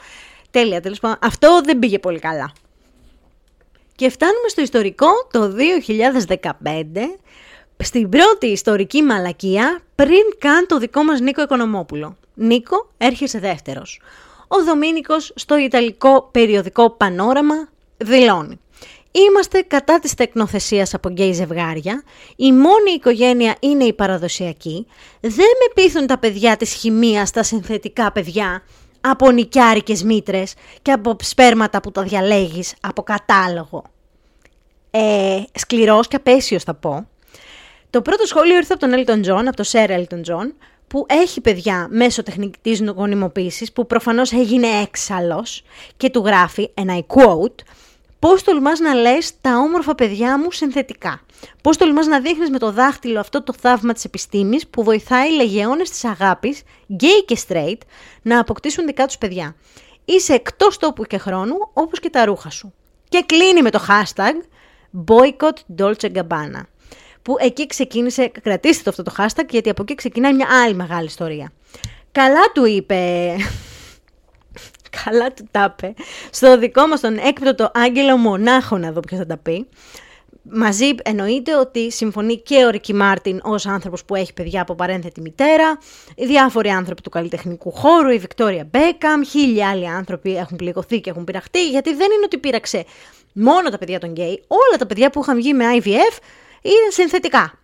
Τέλεια, 0.51 0.81
τέλος 0.81 0.99
πάντων. 0.99 1.17
Αυτό 1.21 1.61
δεν 1.63 1.79
πήγε 1.79 1.99
πολύ 1.99 2.19
καλά. 2.19 2.51
Και 3.95 4.09
φτάνουμε 4.09 4.47
στο 4.47 4.61
ιστορικό 4.61 5.07
το 5.31 5.55
2015 6.27 6.51
στην 7.83 8.09
πρώτη 8.09 8.47
ιστορική 8.47 9.01
μαλακία 9.01 9.81
πριν 9.95 10.23
καν 10.37 10.65
το 10.67 10.77
δικό 10.77 11.03
μας 11.03 11.19
Νίκο 11.19 11.41
Οικονομόπουλο. 11.41 12.17
Νίκο, 12.33 12.89
έρχεσαι 12.97 13.39
δεύτερος. 13.39 14.01
Ο 14.47 14.63
Δομήνικος 14.63 15.31
στο 15.35 15.57
Ιταλικό 15.57 16.29
περιοδικό 16.31 16.89
Πανόραμα 16.89 17.69
δηλώνει. 17.97 18.59
Είμαστε 19.17 19.61
κατά 19.61 19.99
της 19.99 20.13
τεκνοθεσίας 20.13 20.93
από 20.93 21.09
γκέι 21.09 21.31
ζευγάρια, 21.31 22.03
η 22.35 22.51
μόνη 22.51 22.91
οικογένεια 22.95 23.55
είναι 23.59 23.83
η 23.83 23.93
παραδοσιακή, 23.93 24.87
δεν 25.21 25.31
με 25.31 25.73
πείθουν 25.73 26.07
τα 26.07 26.17
παιδιά 26.17 26.57
της 26.57 26.73
χημείας 26.73 27.31
τα 27.31 27.43
συνθετικά 27.43 28.11
παιδιά, 28.11 28.63
από 29.01 29.31
νοικιάρικες 29.31 30.03
μήτρες 30.03 30.53
και 30.81 30.91
από 30.91 31.15
σπέρματα 31.21 31.81
που 31.81 31.91
τα 31.91 32.03
διαλέγεις 32.03 32.73
από 32.81 33.03
κατάλογο. 33.03 33.83
Ε, 34.91 35.41
σκληρός 35.53 36.07
και 36.07 36.15
απέσιος 36.15 36.63
θα 36.63 36.73
πω, 36.73 37.07
το 37.89 38.01
πρώτο 38.01 38.25
σχόλιο 38.25 38.55
ήρθε 38.55 38.73
από 38.73 38.87
τον 38.87 39.03
Elton 39.05 39.31
John, 39.31 39.43
από 39.47 39.55
το 39.55 39.63
Sir 39.71 39.89
Elton 39.89 40.21
John, 40.31 40.51
που 40.87 41.05
έχει 41.09 41.41
παιδιά 41.41 41.87
μέσω 41.89 42.23
τεχνητής 42.23 42.83
γονιμοποίησης, 42.95 43.71
που 43.71 43.87
προφανώς 43.87 44.31
έγινε 44.31 44.67
έξαλλος 44.67 45.63
και 45.97 46.09
του 46.09 46.23
γράφει, 46.25 46.69
ένα 46.73 46.97
I 46.97 47.15
quote, 47.15 47.63
Πώς 48.19 48.43
τολμάς 48.43 48.79
να 48.79 48.93
λες 48.93 49.31
τα 49.41 49.57
όμορφα 49.57 49.95
παιδιά 49.95 50.39
μου 50.39 50.51
συνθετικά; 50.51 51.21
Πώς 51.61 51.77
τολμάς 51.77 52.07
να 52.07 52.19
δείχνεις 52.19 52.49
με 52.49 52.59
το 52.59 52.71
δάχτυλο 52.71 53.19
αυτό 53.19 53.43
το 53.43 53.53
θαύμα 53.53 53.93
της 53.93 54.05
επιστήμης 54.05 54.67
που 54.67 54.83
βοηθάει 54.83 55.35
λεγεώνες 55.35 55.89
της 55.89 56.05
αγάπης, 56.05 56.61
gay 56.89 57.23
και 57.25 57.37
straight, 57.47 57.79
να 58.21 58.39
αποκτήσουν 58.39 58.85
δικά 58.85 59.05
τους 59.05 59.17
παιδιά; 59.17 59.55
Είσαι 60.05 60.33
εκτός 60.33 60.77
τόπου 60.77 61.03
και 61.03 61.17
χρόνου, 61.17 61.55
όπως 61.73 61.99
και 61.99 62.09
τα 62.09 62.25
ρούχα 62.25 62.49
σου. 62.49 62.73
Και 63.09 63.23
κλείνει 63.25 63.61
με 63.61 63.69
το 63.69 63.79
hashtag 63.87 64.33
boycott 65.07 65.77
Dolce 65.77 66.11
Gabbana 66.15 66.61
που 67.21 67.35
εκεί 67.39 67.67
ξεκίνησε, 67.67 68.31
κρατήστε 68.41 68.83
το 68.83 68.89
αυτό 68.89 69.03
το 69.03 69.13
hashtag, 69.17 69.49
γιατί 69.49 69.69
από 69.69 69.81
εκεί 69.81 69.95
ξεκινάει 69.95 70.33
μια 70.33 70.47
άλλη 70.63 70.73
μεγάλη 70.73 71.05
ιστορία. 71.05 71.51
Καλά 72.11 72.51
του 72.53 72.65
είπε, 72.65 73.31
καλά 75.03 75.33
του 75.33 75.47
τα 75.51 75.75
είπε, 75.77 75.93
στο 76.29 76.57
δικό 76.57 76.87
μας 76.87 76.99
τον 76.99 77.17
έκπτωτο 77.17 77.71
Άγγελο 77.73 78.17
Μονάχο, 78.17 78.77
να 78.77 78.91
δω 78.91 78.99
ποιος 78.99 79.19
θα 79.19 79.25
τα 79.25 79.37
πει, 79.37 79.67
Μαζί 80.51 80.95
εννοείται 81.03 81.55
ότι 81.55 81.91
συμφωνεί 81.91 82.37
και 82.37 82.65
ο 82.65 82.69
Ρικι 82.69 82.93
Μάρτιν 82.93 83.39
ως 83.43 83.65
άνθρωπος 83.65 84.05
που 84.05 84.15
έχει 84.15 84.33
παιδιά 84.33 84.61
από 84.61 84.75
παρένθετη 84.75 85.21
μητέρα, 85.21 85.77
οι 86.15 86.25
διάφοροι 86.25 86.69
άνθρωποι 86.69 87.01
του 87.01 87.09
καλλιτεχνικού 87.09 87.71
χώρου, 87.71 88.09
η 88.09 88.17
Βικτόρια 88.17 88.67
Μπέκαμ, 88.71 89.21
χίλιοι 89.23 89.63
άλλοι 89.63 89.87
άνθρωποι 89.87 90.37
έχουν 90.37 90.57
πληγωθεί 90.57 91.01
και 91.01 91.09
έχουν 91.09 91.23
πειραχτεί, 91.23 91.69
γιατί 91.69 91.89
δεν 91.89 92.11
είναι 92.11 92.23
ότι 92.25 92.37
πείραξε 92.37 92.85
μόνο 93.33 93.69
τα 93.69 93.77
παιδιά 93.77 93.99
των 93.99 94.09
γκέι, 94.09 94.43
όλα 94.47 94.77
τα 94.79 94.85
παιδιά 94.85 95.09
που 95.09 95.19
είχαν 95.21 95.35
βγει 95.35 95.53
με 95.53 95.65
IVF 95.77 96.17
είναι 96.61 96.89
συνθετικά. 96.89 97.59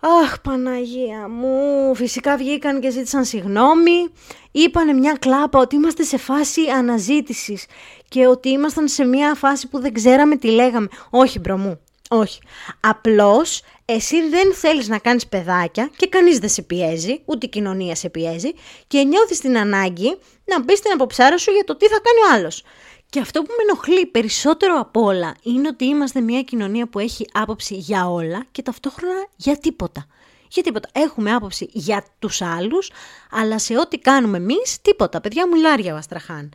Αχ, 0.00 0.40
Παναγία 0.40 1.28
μου, 1.28 1.94
φυσικά 1.94 2.36
βγήκαν 2.36 2.80
και 2.80 2.90
ζήτησαν 2.90 3.24
συγγνώμη. 3.24 4.12
Είπανε 4.50 4.92
μια 4.92 5.16
κλάπα 5.20 5.58
ότι 5.58 5.74
είμαστε 5.74 6.02
σε 6.02 6.16
φάση 6.16 6.60
αναζήτησης 6.76 7.66
και 8.08 8.26
ότι 8.26 8.48
ήμασταν 8.48 8.88
σε 8.88 9.04
μια 9.04 9.34
φάση 9.34 9.68
που 9.68 9.80
δεν 9.80 9.92
ξέραμε 9.92 10.36
τι 10.36 10.50
λέγαμε. 10.50 10.88
Όχι, 11.10 11.38
bro 11.38 11.56
μου, 11.56 11.80
όχι. 12.08 12.40
Απλώς 12.80 13.62
εσύ 13.84 14.28
δεν 14.28 14.54
θέλεις 14.54 14.88
να 14.88 14.98
κάνεις 14.98 15.26
παιδάκια 15.26 15.90
και 15.96 16.08
κανείς 16.08 16.38
δεν 16.38 16.48
σε 16.48 16.62
πιέζει, 16.62 17.20
ούτε 17.24 17.46
η 17.46 17.48
κοινωνία 17.48 17.94
σε 17.94 18.08
πιέζει 18.08 18.50
και 18.86 19.02
νιώθεις 19.02 19.40
την 19.40 19.58
ανάγκη 19.58 20.18
να 20.44 20.62
μπεις 20.62 20.78
στην 20.78 20.92
αποψάρα 20.92 21.38
σου 21.38 21.50
για 21.50 21.64
το 21.64 21.76
τι 21.76 21.86
θα 21.86 22.00
κάνει 22.02 22.32
ο 22.32 22.38
άλλος. 22.38 22.64
Και 23.10 23.20
αυτό 23.20 23.42
που 23.42 23.48
με 23.48 23.62
ενοχλεί 23.70 24.06
περισσότερο 24.06 24.78
από 24.78 25.00
όλα 25.00 25.34
είναι 25.42 25.68
ότι 25.68 25.84
είμαστε 25.84 26.20
μια 26.20 26.42
κοινωνία 26.42 26.88
που 26.88 26.98
έχει 26.98 27.26
άποψη 27.32 27.74
για 27.74 28.08
όλα 28.10 28.44
και 28.52 28.62
ταυτόχρονα 28.62 29.26
για 29.36 29.56
τίποτα. 29.56 30.06
Για 30.50 30.62
τίποτα. 30.62 30.88
Έχουμε 30.92 31.32
άποψη 31.32 31.68
για 31.72 32.04
τους 32.18 32.42
άλλους, 32.42 32.90
αλλά 33.30 33.58
σε 33.58 33.78
ό,τι 33.78 33.98
κάνουμε 33.98 34.36
εμείς, 34.36 34.78
τίποτα. 34.82 35.20
Παιδιά 35.20 35.48
μουλάρια 35.48 35.94
ο 35.94 35.96
Αστραχάν. 35.96 36.52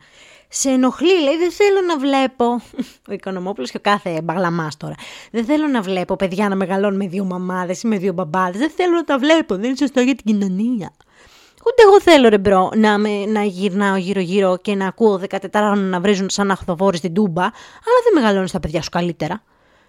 Σε 0.48 0.70
ενοχλεί, 0.70 1.22
λέει, 1.22 1.36
δεν 1.36 1.50
θέλω 1.50 1.80
να 1.80 1.98
βλέπω. 1.98 2.62
Ο 3.08 3.12
Οικονομόπουλος 3.12 3.70
και 3.70 3.76
ο 3.76 3.80
κάθε 3.80 4.20
μπαγλαμάς 4.22 4.76
τώρα. 4.76 4.94
Δεν 5.30 5.44
θέλω 5.44 5.66
να 5.66 5.82
βλέπω 5.82 6.16
παιδιά 6.16 6.48
να 6.48 6.54
μεγαλώνουν 6.54 6.96
με 6.96 7.06
δύο 7.06 7.24
μαμάδες 7.24 7.82
ή 7.82 7.86
με 7.86 7.98
δύο 7.98 8.12
μπαμπάδες. 8.12 8.60
Δεν 8.60 8.70
θέλω 8.70 8.94
να 8.94 9.04
τα 9.04 9.18
βλέπω. 9.18 9.54
Δεν 9.54 9.64
είναι 9.64 9.76
σωστό 9.76 10.00
για 10.00 10.14
την 10.14 10.24
κοινωνία. 10.24 10.92
Ούτε 11.66 11.82
εγώ 11.86 12.00
θέλω 12.00 12.28
ρε 12.28 12.38
bro 12.38 12.70
να, 12.76 12.98
με, 12.98 13.24
να 13.26 13.42
γυρνάω 13.42 13.96
γύρω-γύρω 13.96 14.56
και 14.56 14.74
να 14.74 14.86
ακούω 14.86 15.20
14 15.28 15.38
να 15.76 16.00
βρίζουν 16.00 16.30
σαν 16.30 16.50
αχθοφόροι 16.50 16.96
στην 16.96 17.14
τούμπα, 17.14 17.42
αλλά 17.42 17.98
δεν 18.04 18.22
μεγαλώνεις 18.22 18.52
τα 18.52 18.60
παιδιά 18.60 18.82
σου 18.82 18.90
καλύτερα. 18.90 19.42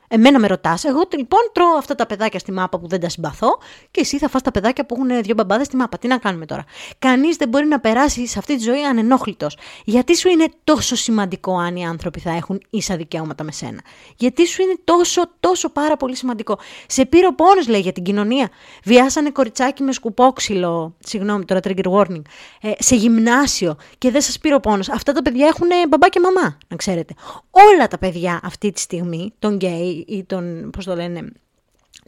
Εμένα 0.07 0.39
με 0.39 0.47
ρωτάς, 0.47 0.83
εγώ 0.83 1.01
λοιπόν 1.17 1.39
τρώω 1.51 1.77
αυτά 1.77 1.95
τα 1.95 2.05
παιδάκια 2.05 2.39
στη 2.39 2.51
μάπα 2.51 2.79
που 2.79 2.87
δεν 2.87 2.99
τα 2.99 3.09
συμπαθώ 3.09 3.57
και 3.91 3.99
εσύ 3.99 4.17
θα 4.17 4.29
φας 4.29 4.41
τα 4.41 4.51
παιδάκια 4.51 4.85
που 4.85 4.95
έχουν 4.97 5.23
δύο 5.23 5.33
μπαμπάδες 5.33 5.65
στη 5.65 5.75
μάπα. 5.75 5.97
Τι 5.97 6.07
να 6.07 6.17
κάνουμε 6.17 6.45
τώρα; 6.45 6.63
Κανείς 6.99 7.35
δεν 7.35 7.49
μπορεί 7.49 7.65
να 7.65 7.79
περάσει 7.79 8.27
σε 8.27 8.39
αυτή 8.39 8.55
τη 8.55 8.63
ζωή 8.63 8.83
ανενόχλητος. 8.83 9.57
Γιατί 9.85 10.17
σου 10.17 10.29
είναι 10.29 10.45
τόσο 10.63 10.95
σημαντικό 10.95 11.57
αν 11.57 11.75
οι 11.75 11.85
άνθρωποι 11.85 12.19
θα 12.19 12.31
έχουν 12.31 12.61
ίσα 12.69 12.95
δικαιώματα 12.95 13.43
με 13.43 13.51
σένα; 13.51 13.81
Γιατί 14.15 14.47
σου 14.47 14.61
είναι 14.61 14.75
τόσο, 14.83 15.21
τόσο 15.39 15.69
πάρα 15.69 15.97
πολύ 15.97 16.15
σημαντικό; 16.15 16.59
Σε 16.87 17.05
πήρε 17.05 17.27
ο 17.27 17.33
πόνος, 17.33 17.67
λέει, 17.67 17.79
για 17.79 17.91
την 17.91 18.03
κοινωνία. 18.03 18.49
Βιάσανε 18.83 19.29
κοριτσάκι 19.29 19.83
με 19.83 19.91
σκουπόξυλο, 19.91 20.95
συγγνώμη 20.99 21.45
τώρα, 21.45 21.59
trigger 21.63 21.91
warning, 21.91 22.21
ε, 22.61 22.71
σε 22.77 22.95
γυμνάσιο 22.95 23.75
και 23.97 24.11
δεν 24.11 24.21
σας 24.21 24.39
πήρε 24.39 24.55
ο 24.55 24.59
πόνος. 24.59 24.89
Αυτά 24.89 25.11
τα 25.11 25.21
παιδιά 25.21 25.47
έχουν 25.47 25.67
μπαμπά 25.89 26.09
και 26.09 26.19
μαμά, 26.19 26.57
να 26.67 26.75
ξέρετε. 26.75 27.13
Όλα 27.51 27.87
τα 27.87 27.97
παιδιά 27.97 28.39
αυτή 28.43 28.71
τη 28.71 28.79
στιγμή, 28.79 29.33
τον 29.39 29.55
γκέι, 29.55 29.94
ή 30.07 30.23
τον, 30.23 30.69
πώς 30.69 30.85
το 30.85 30.95
λένε, 30.95 31.31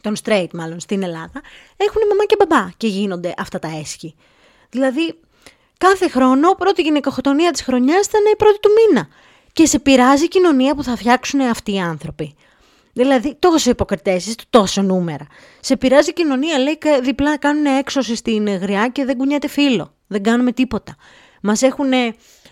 τον 0.00 0.16
straight 0.24 0.48
μάλλον 0.52 0.80
στην 0.80 1.02
Ελλάδα, 1.02 1.40
έχουν 1.76 2.02
μαμά 2.08 2.24
και 2.24 2.36
μπαμπά 2.38 2.68
και 2.76 2.86
γίνονται 2.86 3.34
αυτά 3.36 3.58
τα 3.58 3.68
έσχη. 3.80 4.14
Δηλαδή, 4.70 5.14
κάθε 5.78 6.08
χρόνο 6.08 6.54
πρώτη 6.54 6.82
γυναικοχτονία 6.82 7.50
της 7.50 7.62
χρονιάς 7.62 8.06
ήταν 8.06 8.20
η 8.32 8.36
πρώτη 8.36 8.58
του 8.60 8.70
μήνα. 8.70 9.08
Και 9.52 9.66
σε 9.66 9.78
πειράζει 9.78 10.24
η 10.24 10.28
κοινωνία 10.28 10.74
που 10.74 10.82
θα 10.82 10.96
φτιάξουν 10.96 11.40
αυτοί 11.40 11.72
οι 11.72 11.78
άνθρωποι. 11.78 12.34
Δηλαδή, 12.92 13.36
τόσο 13.38 13.70
υποκριτέσεις, 13.70 14.34
τόσο 14.50 14.82
νούμερα. 14.82 15.26
Σε 15.60 15.76
πειράζει 15.76 16.10
η 16.10 16.12
κοινωνία, 16.12 16.58
λέει, 16.58 16.78
διπλά 17.02 17.38
κάνουν 17.38 17.64
έξωση 17.64 18.14
στην 18.14 18.56
γριά 18.56 18.88
και 18.88 19.04
δεν 19.04 19.16
κουνιέται 19.16 19.48
φίλο. 19.48 19.94
Δεν 20.06 20.22
κάνουμε 20.22 20.52
τίποτα. 20.52 20.96
Μας 21.42 21.62
έχουν 21.62 21.88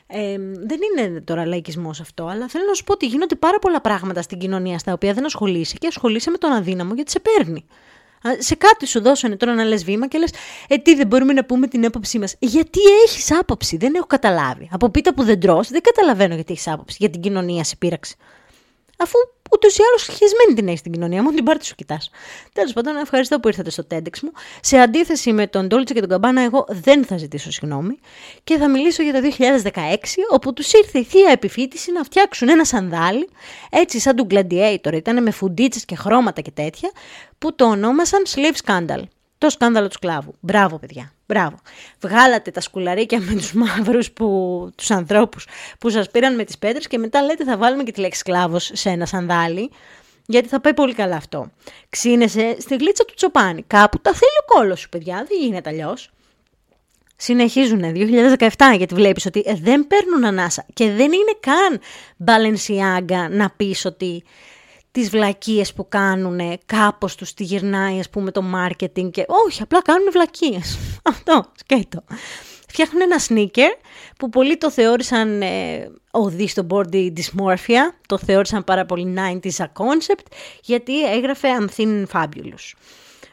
ε, 0.07 0.37
δεν 0.67 0.79
είναι 0.99 1.21
τώρα 1.21 1.47
λαϊκισμός 1.47 2.01
αυτό, 2.01 2.27
αλλά 2.27 2.49
θέλω 2.49 2.65
να 2.69 2.75
σου 2.75 2.85
πω 2.85 2.93
ότι 2.93 3.07
γίνονται 3.07 3.35
πάρα 3.35 3.59
πολλά 3.59 3.81
πράγματα 3.81 4.23
στην 4.23 4.39
κοινωνία 4.39 4.79
στα 4.79 4.93
οποία 4.93 5.13
δεν 5.13 5.25
ασχολείσαι 5.25 5.77
και 5.77 5.87
ασχολείσαι 5.87 6.31
με 6.31 6.39
τον 6.39 6.53
αδύναμο 6.53 6.95
γιατί 6.95 7.11
σε 7.11 7.21
παίρνει. 7.21 7.67
Σε 8.39 8.55
κάτι 8.55 8.87
σου 8.87 9.01
δώσανε 9.01 9.37
τώρα 9.37 9.55
να 9.55 9.65
λες 9.65 9.85
βήμα 9.85 10.09
και 10.09 10.19
λες 10.19 10.31
«Ε, 10.69 10.77
τι 10.77 10.95
δεν 10.95 11.07
μπορούμε 11.07 11.33
να 11.33 11.45
πούμε 11.45 11.67
την 11.67 11.87
άποψή 11.87 12.19
μας». 12.19 12.37
Γιατί 12.39 12.81
έχεις 13.05 13.33
άποψη, 13.33 13.77
δεν 13.77 13.95
έχω 13.95 14.07
καταλάβει. 14.07 14.69
Από 14.73 14.91
πίτα 14.91 15.15
που 15.15 15.23
δεν 15.23 15.41
τρως, 15.41 15.69
δεν 15.69 15.81
καταλαβαίνω 15.81 16.35
γιατί 16.35 16.53
έχεις 16.53 16.69
άποψη, 16.69 16.97
για 17.01 17.11
την 17.11 17.21
κοινωνία 17.21 17.65
σε 17.65 17.77
πείραξη. 17.77 18.17
Αφού 18.99 19.19
ούτως 19.53 19.77
ή 19.77 19.83
άλλως 19.89 20.03
χεσμένη 20.03 20.55
την 20.55 20.67
έχεις 20.67 20.79
στην 20.79 20.93
κοινωνία, 20.93 21.23
μόνο 21.23 21.37
την 21.37 21.45
πάρτι 21.45 21.65
σου 21.65 21.75
κοιτάς. 21.75 22.11
Τέλος 22.53 22.73
πάντων, 22.73 22.97
ευχαριστώ 22.97 23.41
που 23.41 23.49
ήρθατε 23.49 23.71
στο 23.71 23.87
TEDx 23.91 24.21
μου. 24.23 24.31
Σε 24.61 24.79
αντίθεση 24.79 25.33
με 25.33 25.47
τον 25.47 25.67
Ντόλτσε 25.67 25.95
και 25.95 26.01
τον 26.01 26.09
Καμπάνα, 26.09 26.43
εγώ 26.43 26.65
δεν 26.69 27.05
θα 27.05 27.17
ζητήσω 27.17 27.51
συγγνώμη 27.51 27.99
και 28.45 28.57
θα 28.57 28.69
μιλήσω 28.69 29.03
για 29.03 29.13
το 29.13 29.21
2016, 29.21 30.25
όπου 30.31 30.53
τους 30.53 30.73
ήρθε 30.73 30.99
η 30.99 31.05
θεία 31.05 31.31
επιφύτηση 31.31 31.93
να 31.93 32.03
φτιάξουν 32.03 32.49
ένα 32.49 32.65
σανδάλι, 32.65 33.29
έτσι 33.71 34.01
σαν 34.01 34.17
του 34.17 34.27
Gladiator, 34.31 34.93
ήταν 34.93 35.23
με 35.23 35.31
φουντίτσες 35.31 35.85
και 35.85 35.97
χρώματα 35.97 36.41
και 36.41 36.51
τέτοια, 36.51 36.91
που 37.39 37.55
το 37.55 37.65
ονόμασαν 37.65 38.23
Sleeve 38.27 38.57
Scandal. 38.65 39.03
Το 39.39 39.51
σκάνδαλο 39.51 39.87
του 39.87 39.95
σκλάβου. 39.95 40.35
Μπράβο, 40.41 40.79
παιδιά. 40.79 41.13
Μπράβο. 41.27 41.57
Βγάλατε 42.01 42.51
τα 42.51 42.61
σκουλαρίκια 42.61 43.21
με 43.21 43.33
τους 43.33 43.53
μαύρους, 43.53 44.13
που, 44.13 44.71
τους 44.77 44.91
ανθρώπους 44.91 45.47
που 45.79 45.91
σας 45.91 46.11
πήραν 46.11 46.35
με 46.35 46.45
τις 46.45 46.59
πέτρες 46.59 46.87
και 46.87 46.99
μετά 46.99 47.23
λέτε 47.23 47.45
θα 47.45 47.57
βάλουμε 47.57 47.83
και 47.83 47.93
τη 47.93 48.01
λέξη 48.01 48.21
σκλάβος 48.21 48.71
σε 48.75 48.91
ένα 48.91 49.07
σανδάλι. 49.07 49.71
Γιατί 50.27 50.49
θα 50.49 50.61
πάει 50.61 50.75
πολύ 50.75 50.95
καλά 50.95 51.17
αυτό. 51.17 51.51
Ξύνεσαι 51.89 52.57
στη 52.61 52.77
γλίτσα 52.77 53.05
του 53.05 53.15
τσοπάνι. 53.15 53.63
Κάπου 53.67 53.99
τα 53.99 54.13
θέλει 54.13 54.39
ο 54.49 54.55
κόλος 54.55 54.81
σου, 54.81 54.89
παιδιά. 54.89 55.17
Δεν 55.29 55.39
γίνεται 55.41 55.71
αλλιώς. 55.71 56.11
Συνεχίζουν 57.17 57.83
2017 57.95 58.49
γιατί 58.77 58.95
βλέπεις 58.95 59.27
ότι 59.27 59.45
δεν 59.63 59.87
παίρνουν 59.87 60.25
ανάσα 60.25 60.67
και 60.73 60.91
δεν 60.91 61.13
είναι 61.13 61.37
καν 61.41 61.81
Balenciaga 62.25 63.31
να 63.31 63.51
πεις 63.51 63.85
ότι 63.85 64.25
τις 64.97 65.11
βλακίες 65.11 65.73
που 65.73 65.89
κάνουν 65.89 66.59
κάπως 66.67 67.15
τους 67.15 67.35
τη 67.35 67.45
γυρνάει 67.45 67.99
ας 67.99 68.11
πούμε 68.11 68.31
το 68.31 68.43
marketing 68.55 69.11
και 69.11 69.25
όχι 69.27 69.63
απλά 69.63 69.83
κάνουν 69.83 70.11
βλακίες. 70.13 70.79
Αυτό 71.13 71.45
σκέτο. 71.55 72.05
Φτιάχνουν 72.69 73.03
ένα 73.03 73.17
sneaker 73.29 73.79
που 74.19 74.29
πολλοί 74.29 74.57
το 74.57 74.71
θεώρησαν 74.71 75.43
ε, 75.43 75.91
οδή 76.11 76.49
στο 76.49 76.67
body 76.71 77.13
dysmorphia, 77.13 77.93
το 78.07 78.19
θεώρησαν 78.19 78.65
πάρα 78.65 78.87
πολύ 78.87 79.15
90s 79.19 79.65
a 79.65 79.65
concept 79.65 80.27
γιατί 80.63 81.05
έγραφε 81.05 81.49
I'm 81.59 81.69
thin 81.77 82.05
and 82.05 82.07
fabulous. 82.13 82.73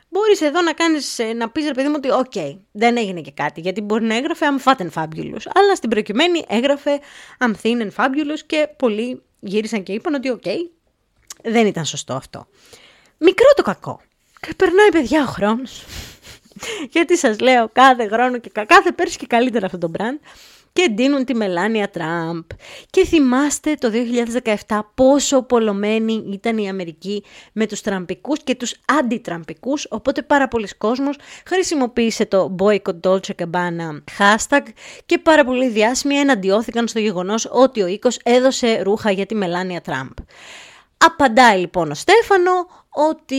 Μπορείς 0.10 0.41
εδώ 0.41 0.62
να 0.62 0.73
κάνεις, 0.73 1.19
ε, 1.19 1.34
να 1.34 1.49
πεις 1.49 1.65
ρε 1.65 1.73
παιδί 1.73 1.88
μου 1.88 1.95
ότι 1.97 2.12
ok, 2.12 2.31
okay, 2.34 2.58
δεν 2.71 2.97
έγινε 2.97 3.21
και 3.21 3.32
κάτι, 3.32 3.62
γιατί 3.62 3.82
μπορεί 3.82 4.04
να 4.04 4.15
έγραφε 4.15 4.45
I'm 4.49 4.71
fat 4.71 4.78
and 4.78 4.89
fabulous, 5.02 5.45
αλλά 5.54 5.76
στην 5.76 5.89
προκειμένη 5.89 6.43
έγραφε 6.47 6.99
I'm 7.39 7.54
thin 7.63 7.82
and 7.82 7.91
fabulous 7.95 8.39
και 8.45 8.69
πολλοί 8.78 9.21
γύρισαν 9.39 9.84
και 9.84 9.93
είπαν 9.93 10.13
ότι 10.13 10.30
ok, 10.29 10.41
okay, 10.45 10.58
δεν 11.43 11.67
ήταν 11.67 11.86
σωστό 11.86 12.13
αυτό. 12.13 12.47
Μικρό 13.17 13.47
το 13.56 13.62
κακό. 13.62 14.01
Και 14.39 14.53
περνάει 14.58 14.89
παιδιά 14.91 15.23
ο 15.23 15.25
χρόνος. 15.25 15.84
Γιατί 16.93 17.17
σας 17.17 17.39
λέω 17.39 17.69
κάθε 17.73 18.08
χρόνο 18.08 18.38
και 18.38 18.49
κάθε 18.49 18.91
πέρσι 18.91 19.17
και 19.17 19.27
καλύτερα 19.27 19.65
αυτό 19.65 19.77
το 19.77 19.91
brand 19.97 20.19
και 20.73 20.89
ντύνουν 20.91 21.25
τη 21.25 21.36
Μελάνια 21.36 21.89
Τραμπ. 21.89 22.43
Και 22.89 23.06
θυμάστε 23.06 23.75
το 23.75 23.91
2017 24.67 24.79
πόσο 24.95 25.41
πολλωμένη 25.41 26.23
ήταν 26.32 26.58
η 26.58 26.69
Αμερική 26.69 27.23
με 27.51 27.65
τους 27.67 27.82
τραμπικούς 27.82 28.39
και 28.43 28.56
τους 28.56 28.75
αντιτραμπικούς, 28.86 29.88
οπότε 29.89 30.21
πάρα 30.21 30.47
πολλοί 30.47 30.67
κόσμος 30.77 31.17
χρησιμοποίησε 31.45 32.25
το 32.25 32.56
boycott 32.60 32.99
Dolce 33.03 33.32
Gabbana 33.38 34.03
hashtag 34.17 34.62
και 35.06 35.17
πάρα 35.17 35.45
πολλοί 35.45 35.69
διάσημοι 35.69 36.15
εναντιώθηκαν 36.15 36.88
στο 36.88 36.99
γεγονός 36.99 37.47
ότι 37.51 37.82
ο 37.82 37.88
οίκος 37.88 38.19
έδωσε 38.23 38.82
ρούχα 38.82 39.12
για 39.12 39.25
τη 39.25 39.36
Μελάνια 39.36 39.82
Τραμπ. 39.82 40.12
Απαντάει 41.05 41.59
λοιπόν 41.59 41.91
ο 41.91 41.93
Στέφανο 41.93 42.51
ότι 42.89 43.37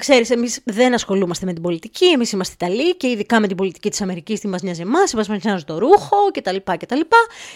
Ξέρεις, 0.00 0.30
εμείς 0.30 0.60
δεν 0.64 0.94
ασχολούμαστε 0.94 1.46
με 1.46 1.52
την 1.52 1.62
πολιτική, 1.62 2.06
εμείς 2.06 2.32
είμαστε 2.32 2.54
Ιταλοί 2.54 2.96
και 2.96 3.08
ειδικά 3.08 3.40
με 3.40 3.46
την 3.46 3.56
πολιτική 3.56 3.90
της 3.90 4.00
Αμερικής, 4.00 4.40
τι 4.40 4.48
μας 4.48 4.62
νοιάζει 4.62 4.80
εμάς, 4.80 5.14
μας 5.14 5.28
νοιάζει 5.28 5.64
το 5.64 5.78
ρούχο 5.78 6.16
κτλ. 6.32 6.56
κτλ. 6.78 7.00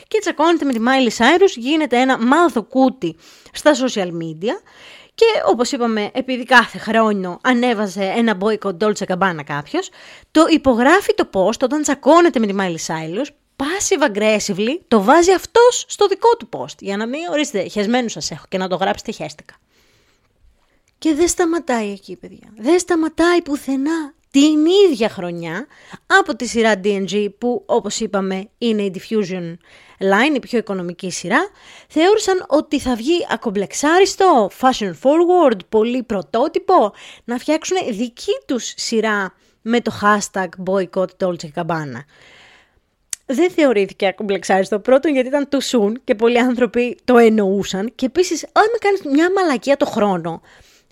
Και 0.08 0.18
τσακώνεται 0.20 0.64
με 0.64 0.72
τη 0.72 0.80
Μάιλι 0.80 1.10
Σάιρους, 1.10 1.56
γίνεται 1.56 2.00
ένα 2.00 2.26
μάθο 2.26 2.62
κούτι 2.62 3.16
στα 3.52 3.72
social 3.74 4.06
media 4.06 4.52
και 5.14 5.24
όπως 5.46 5.72
είπαμε, 5.72 6.10
επειδή 6.14 6.44
κάθε 6.44 6.78
χρόνο 6.78 7.38
ανέβαζε 7.42 8.12
ένα 8.16 8.38
boycott 8.40 8.76
Dolce 8.78 9.04
Gabbana 9.06 9.40
κάποιος, 9.44 9.90
το 10.30 10.46
υπογράφει 10.50 11.14
το 11.14 11.28
post 11.32 11.60
όταν 11.62 11.82
τσακώνεται 11.82 12.38
με 12.38 12.46
τη 12.46 12.54
Μάιλι 12.54 12.78
Σάιρους, 12.78 13.30
passive 13.62 14.10
aggressively 14.10 14.78
το 14.88 15.02
βάζει 15.02 15.32
αυτός 15.32 15.84
στο 15.88 16.06
δικό 16.06 16.36
του 16.38 16.48
post. 16.52 16.76
Για 16.78 16.96
να 16.96 17.06
μην 17.06 17.20
ορίστε, 17.30 17.68
χεσμένους 17.68 18.12
σας 18.12 18.30
έχω 18.30 18.44
και 18.48 18.58
να 18.58 18.68
το 18.68 18.76
γράψετε 18.76 19.12
χέστηκα. 19.12 19.54
Και 20.98 21.14
δεν 21.14 21.28
σταματάει 21.28 21.90
εκεί, 21.90 22.16
παιδιά. 22.16 22.52
Δεν 22.56 22.78
σταματάει 22.78 23.42
πουθενά. 23.42 24.14
Την 24.30 24.66
ίδια 24.90 25.08
χρονιά 25.08 25.66
από 26.06 26.36
τη 26.36 26.46
σειρά 26.46 26.80
DNG 26.84 27.28
που 27.38 27.62
όπως 27.66 28.00
είπαμε 28.00 28.48
είναι 28.58 28.82
η 28.82 28.92
Diffusion 28.94 29.56
Line, 29.98 30.34
η 30.34 30.38
πιο 30.40 30.58
οικονομική 30.58 31.10
σειρά, 31.10 31.48
θεώρησαν 31.88 32.44
ότι 32.48 32.80
θα 32.80 32.94
βγει 32.94 33.26
ακομπλεξάριστο, 33.30 34.50
fashion 34.60 34.92
forward, 35.02 35.58
πολύ 35.68 36.02
πρωτότυπο, 36.02 36.92
να 37.24 37.38
φτιάξουν 37.38 37.76
δική 37.90 38.32
τους 38.46 38.72
σειρά 38.76 39.34
με 39.62 39.80
το 39.80 39.92
hashtag 40.02 40.48
boycott 40.64 41.06
Dolce 41.18 41.48
Gabbana 41.54 42.00
δεν 43.34 43.50
θεωρήθηκε 43.50 44.06
ακομπλεξάριστο. 44.06 44.78
Πρώτον, 44.78 45.12
γιατί 45.12 45.28
ήταν 45.28 45.48
too 45.50 45.58
soon 45.70 45.92
και 46.04 46.14
πολλοί 46.14 46.38
άνθρωποι 46.38 46.98
το 47.04 47.18
εννοούσαν. 47.18 47.92
Και 47.94 48.06
επίσης, 48.06 48.44
αν 48.44 48.64
με 48.72 48.78
κάνεις 48.80 49.00
μια 49.16 49.32
μαλακία 49.32 49.76
το 49.76 49.86
χρόνο, 49.86 50.40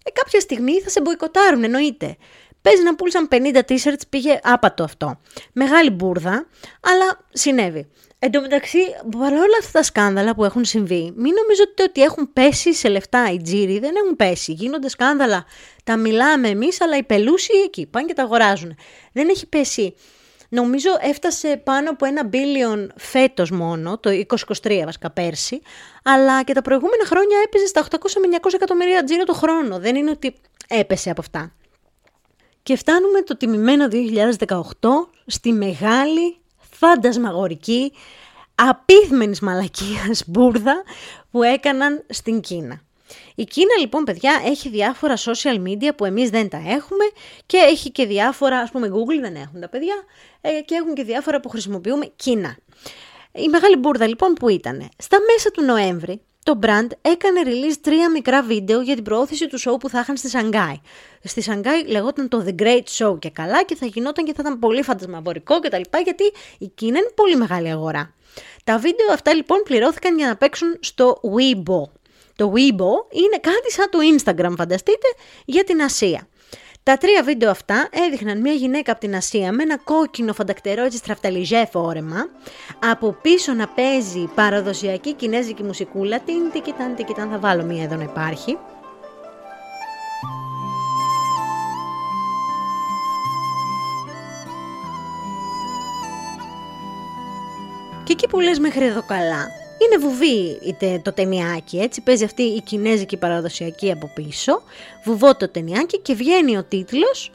ε, 0.05 0.11
κάποια 0.11 0.40
στιγμή 0.40 0.81
θα 0.81 0.88
σε 0.88 1.00
μποϊκοτάρουν, 1.00 1.64
εννοείται. 1.64 2.16
Παίζει 2.62 2.83
να 2.83 2.94
πούλησαν 2.94 3.29
50 3.31 3.62
t-shirts, 3.68 4.03
πήγε 4.09 4.38
άπατο 4.42 4.85
αυτό. 4.85 5.20
Μεγάλη 5.53 5.90
μπουρδα, 5.90 6.46
αλλά 6.81 7.26
συνέβη. 7.33 7.88
Εν 8.18 8.31
τω 8.31 8.40
μεταξύ, 8.40 8.79
παρόλα 9.18 9.57
αυτά 9.61 9.79
τα 9.79 9.83
σκάνδαλα 9.83 10.35
που 10.35 10.44
έχουν 10.44 10.64
συμβεί, 10.64 11.12
μην 11.16 11.35
νομίζετε 11.35 11.83
ότι 11.83 12.03
έχουν 12.03 12.33
πέσει 12.33 12.74
σε 12.74 12.88
λεφτά 12.88 13.33
οι 13.33 13.42
τζίροι, 13.42 13.79
δεν 13.79 13.92
έχουν 14.05 14.16
πέσει. 14.16 14.53
Γίνονται 14.53 14.88
σκάνδαλα, 14.88 15.44
τα 15.85 15.96
μιλάμε 15.96 16.48
εμείς, 16.48 16.81
αλλά 16.81 16.96
οι 16.96 17.03
πελούσιοι 17.03 17.62
εκεί 17.64 17.87
πάνε 17.87 18.07
και 18.07 18.14
τα 18.14 18.22
αγοράζουν. 18.22 18.76
Δεν 19.12 19.29
έχει 19.29 19.46
πέσει 19.46 19.94
Νομίζω 20.52 20.90
έφτασε 21.00 21.56
πάνω 21.64 21.90
από 21.90 22.06
ένα 22.06 22.28
billion 22.32 22.86
φέτος 22.96 23.50
μόνο, 23.50 23.98
το 23.98 24.10
2023 24.62 24.82
βασικά 24.84 25.10
πέρσι, 25.10 25.60
αλλά 26.02 26.42
και 26.42 26.52
τα 26.52 26.62
προηγούμενα 26.62 27.06
χρόνια 27.06 27.38
έπαιζε 27.44 27.66
στα 27.66 27.86
800 27.90 27.96
με 27.96 28.38
900 28.42 28.50
εκατομμύρια 28.54 29.04
τζίρο 29.04 29.24
το 29.24 29.32
χρόνο. 29.32 29.78
Δεν 29.78 29.96
είναι 29.96 30.10
ότι 30.10 30.34
έπεσε 30.68 31.10
από 31.10 31.20
αυτά. 31.20 31.52
Και 32.62 32.76
φτάνουμε 32.76 33.22
το 33.22 33.36
τιμημένο 33.36 33.88
2018 33.90 34.60
στη 35.26 35.52
μεγάλη, 35.52 36.36
φαντασμαγορική, 36.70 37.92
απίθμενης 38.54 39.40
μαλακίας 39.40 40.22
μπουρδα 40.26 40.82
που 41.30 41.42
έκαναν 41.42 42.04
στην 42.08 42.40
Κίνα. 42.40 42.80
Η 43.40 43.44
Κίνα 43.44 43.76
λοιπόν 43.81 44.05
παιδιά 44.05 44.42
έχει 44.44 44.68
διάφορα 44.68 45.16
social 45.16 45.62
media 45.66 45.96
που 45.96 46.05
εμείς 46.05 46.31
δεν 46.31 46.48
τα 46.48 46.57
έχουμε 46.57 47.05
και 47.46 47.57
έχει 47.57 47.90
και 47.90 48.07
διάφορα, 48.07 48.59
ας 48.59 48.70
πούμε 48.70 48.88
Google 48.88 49.20
δεν 49.20 49.35
έχουν 49.35 49.61
τα 49.61 49.68
παιδιά 49.68 49.94
ε, 50.40 50.50
και 50.64 50.74
έχουν 50.74 50.94
και 50.94 51.05
διάφορα 51.05 51.40
που 51.40 51.48
χρησιμοποιούμε 51.48 52.12
Κίνα. 52.16 52.57
Η 53.33 53.48
μεγάλη 53.48 53.76
μπουρδα 53.76 54.07
λοιπόν 54.07 54.33
που 54.33 54.48
ήταν. 54.48 54.88
Στα 54.96 55.18
μέσα 55.33 55.50
του 55.50 55.62
Νοέμβρη 55.62 56.20
το 56.42 56.59
brand 56.62 56.87
έκανε 57.03 57.40
release 57.44 57.76
τρία 57.81 58.11
μικρά 58.11 58.42
βίντεο 58.42 58.81
για 58.81 58.94
την 58.94 59.05
προώθηση 59.05 59.46
του 59.46 59.61
show 59.61 59.81
που 59.81 59.88
θα 59.88 60.00
είχαν 60.00 60.16
στη 60.16 60.29
Σανγκάη. 60.29 60.81
Στη 61.24 61.42
Σανγκάη 61.42 61.85
λεγόταν 61.87 62.29
το 62.29 62.44
The 62.46 62.62
Great 62.62 62.85
Show 62.98 63.18
και 63.18 63.31
καλά 63.31 63.62
και 63.62 63.74
θα 63.74 63.87
γινόταν 63.87 64.24
και 64.24 64.33
θα 64.35 64.38
ήταν 64.40 64.59
πολύ 64.59 64.83
φαντασμαφορικό 64.83 65.61
κτλ. 65.61 65.83
Γιατί 66.05 66.33
η 66.59 66.66
Κίνα 66.66 66.98
είναι 66.98 67.12
πολύ 67.14 67.37
μεγάλη 67.37 67.70
αγορά. 67.70 68.14
Τα 68.64 68.79
βίντεο 68.79 69.12
αυτά 69.12 69.35
λοιπόν 69.35 69.62
πληρώθηκαν 69.64 70.16
για 70.16 70.26
να 70.26 70.37
παίξουν 70.37 70.76
στο 70.81 71.20
Weibo. 71.22 71.99
Το 72.40 72.53
Weibo 72.55 72.92
είναι 73.11 73.38
κάτι 73.40 73.70
σαν 73.72 73.88
το 73.90 73.98
Instagram 74.14 74.55
φανταστείτε 74.57 75.07
για 75.44 75.64
την 75.64 75.83
Ασία. 75.83 76.29
Τα 76.83 76.96
τρία 76.96 77.22
βίντεο 77.22 77.50
αυτά 77.50 77.88
έδειχναν 78.07 78.40
μια 78.40 78.53
γυναίκα 78.53 78.92
από 78.92 79.00
την 79.00 79.16
Ασία 79.16 79.53
με 79.53 79.62
ένα 79.62 79.79
κόκκινο 79.79 80.33
φαντακτερό 80.33 80.85
έτσι 80.85 80.96
στραφταλιζέ 80.96 81.68
φόρεμα, 81.72 82.29
από 82.90 83.16
πίσω 83.22 83.53
να 83.53 83.68
παίζει 83.68 84.31
παραδοσιακή 84.35 85.14
κινέζικη 85.14 85.62
μουσικούλα, 85.62 86.20
την 86.20 86.50
τικιτάν 86.53 86.94
τικιτάν 86.94 87.31
θα 87.31 87.38
βάλω 87.38 87.64
μία 87.64 87.83
εδώ 87.83 87.96
να 87.96 88.03
υπάρχει, 88.03 88.59
Και 98.05 98.12
εκεί 98.12 98.29
που 98.29 98.40
λες 98.40 98.59
μέχρι 98.59 98.85
εδώ 98.85 99.03
καλά, 99.03 99.60
είναι 99.85 99.99
βουβή 99.99 100.59
το 101.03 101.12
ταινιάκι, 101.12 101.79
έτσι, 101.79 102.01
παίζει 102.01 102.25
αυτή 102.25 102.43
η 102.43 102.61
κινέζικη 102.61 103.16
παραδοσιακή 103.16 103.90
από 103.90 104.11
πίσω, 104.14 104.62
βουβό 105.05 105.37
το 105.37 105.49
ταινιάκι 105.49 105.99
και 105.99 106.14
βγαίνει 106.14 106.57
ο 106.57 106.64
τίτλος 106.64 107.33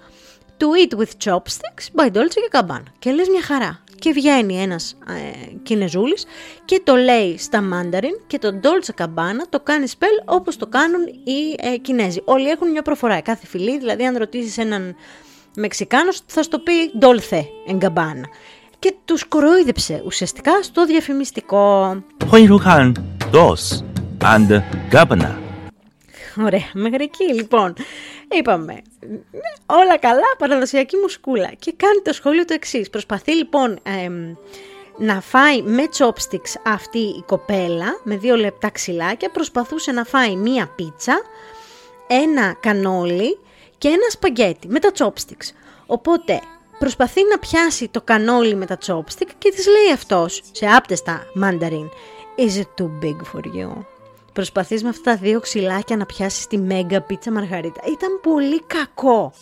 To 0.57 0.63
Eat 0.63 0.99
With 0.99 1.29
Chopsticks 1.29 2.01
by 2.01 2.05
Dolce 2.05 2.27
και 2.27 2.49
Gabbana. 2.51 2.83
Και 2.99 3.11
λες 3.11 3.27
μια 3.29 3.41
χαρά. 3.41 3.83
και 3.99 4.11
βγαίνει 4.11 4.61
ένας 4.61 4.97
ε, 5.07 5.55
Κινεζούλης 5.63 6.25
και 6.65 6.81
το 6.83 6.95
λέει 6.95 7.37
στα 7.37 7.63
Mandarin 7.73 8.21
και 8.27 8.39
το 8.39 8.59
Dolce 8.63 9.03
Gabbana 9.03 9.43
το 9.49 9.59
κάνει 9.59 9.85
spell 9.99 10.23
όπως 10.25 10.57
το 10.57 10.67
κάνουν 10.67 11.07
οι 11.07 11.55
ε, 11.73 11.77
Κινέζοι. 11.77 12.21
Όλοι 12.25 12.49
έχουν 12.49 12.71
μια 12.71 12.81
προφορά, 12.81 13.21
κάθε 13.21 13.45
φιλή, 13.45 13.77
δηλαδή 13.77 14.05
αν 14.05 14.17
ρωτήσεις 14.17 14.57
έναν 14.57 14.95
Μεξικάνος 15.55 16.21
θα 16.25 16.43
στο 16.43 16.59
πει 16.59 16.73
Dolce 17.01 17.41
Gabbana. 17.79 18.23
Και 18.79 18.93
τους 19.05 19.25
κοροϊδεψε 19.25 20.01
ουσιαστικά 20.05 20.63
στο 20.63 20.85
διαφημιστικό. 20.85 21.95
Dos 23.31 23.81
and 24.21 24.61
Gabbana. 24.91 25.35
Ωραία, 26.45 26.69
μέχρι 26.73 27.03
εκεί 27.03 27.33
λοιπόν. 27.33 27.73
Είπαμε, 28.31 28.81
όλα 29.65 29.97
καλά, 29.97 30.35
παραδοσιακή 30.37 30.97
μουσκούλα. 30.97 31.51
Και 31.59 31.73
κάνει 31.77 32.01
το 32.03 32.13
σχόλιο 32.13 32.45
το 32.45 32.53
εξής. 32.53 32.89
Προσπαθεί 32.89 33.31
λοιπόν 33.31 33.79
να 34.97 35.21
φάει 35.21 35.61
με 35.61 35.83
chopsticks 35.97 36.59
αυτή 36.65 36.99
η 36.99 37.23
κοπέλα, 37.25 37.99
με 38.03 38.17
δύο 38.17 38.35
λεπτά 38.35 38.69
ξυλάκια, 38.69 39.29
προσπαθούσε 39.29 39.91
να 39.91 40.03
φάει 40.03 40.35
μία 40.35 40.69
πίτσα, 40.75 41.21
ένα 42.07 42.55
κανόλι 42.59 43.39
και 43.77 43.87
ένα 43.87 44.09
σπαγκέτι 44.09 44.67
με 44.67 44.79
τα 44.79 44.91
chopsticks. 44.97 45.49
Οπότε 45.85 46.39
προσπαθεί 46.79 47.21
να 47.29 47.37
πιάσει 47.39 47.87
το 47.87 48.01
κανόλι 48.01 48.55
με 48.55 48.65
τα 48.65 48.77
chopstick 48.85 49.29
και 49.37 49.51
της 49.51 49.67
λέει 49.67 49.91
αυτός 49.93 50.41
σε 50.51 50.65
άπτεστα 50.65 51.23
mandarin 51.43 51.89
Is 52.37 52.57
it 52.57 52.83
too 52.83 52.89
big 53.03 53.15
for 53.33 53.43
you? 53.57 53.85
Προσπαθείς 54.33 54.83
με 54.83 54.89
αυτά 54.89 55.11
τα 55.11 55.17
δύο 55.17 55.39
ξυλάκια 55.39 55.97
να 55.97 56.05
πιάσεις 56.05 56.47
τη 56.47 56.57
μέγα 56.57 57.01
πίτσα 57.01 57.31
μαργαρίτα. 57.31 57.81
Ήταν 57.91 58.19
πολύ 58.21 58.61
κακό. 58.61 59.33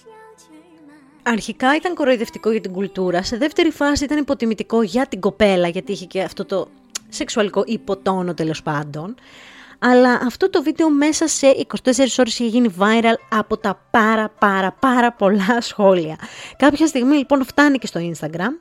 Αρχικά 1.24 1.76
ήταν 1.76 1.96
κοροϊδευτικό 1.96 2.52
για 2.52 2.62
την 2.62 2.72
κουλτούρα, 2.72 3.24
σε 3.24 3.38
δεύτερη 3.38 3.72
φάση 3.72 4.04
ήταν 4.04 4.18
υποτιμητικό 4.18 4.82
για 4.82 5.06
την 5.06 5.20
κοπέλα, 5.20 5.68
γιατί 5.68 5.92
είχε 5.92 6.06
και 6.06 6.22
αυτό 6.22 6.46
το 6.46 6.68
σεξουαλικό 7.10 7.64
υποτόνο 7.66 8.34
τέλος 8.34 8.62
πάντων. 8.62 9.16
Αλλά 9.86 10.20
αυτό 10.26 10.50
το 10.50 10.64
βίντεο 10.64 10.90
μέσα 10.90 11.28
σε 11.28 11.48
24 11.84 11.90
ώρες 12.18 12.40
είχε 12.40 12.46
γίνει 12.46 12.74
viral 12.80 13.16
από 13.30 13.58
τα 13.58 13.82
πάρα 13.92 14.30
πάρα 14.40 14.72
πάρα 14.72 15.12
πολλά 15.12 15.62
σχόλια. 15.62 16.16
Κάποια 16.58 16.88
στιγμή 16.88 17.16
λοιπόν 17.16 17.46
φτάνει 17.46 17.78
και 17.78 17.88
στο 17.88 18.00
Instagram 18.12 18.52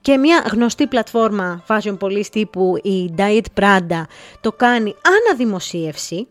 και 0.00 0.16
μια 0.16 0.44
γνωστή 0.50 0.86
πλατφόρμα 0.86 1.64
fashion 1.68 1.98
police 1.98 2.26
τύπου 2.26 2.74
η 2.82 3.14
Diet 3.18 3.60
Prada 3.60 4.02
το 4.40 4.52
κάνει 4.52 4.94
αναδημοσίευση 5.02 6.28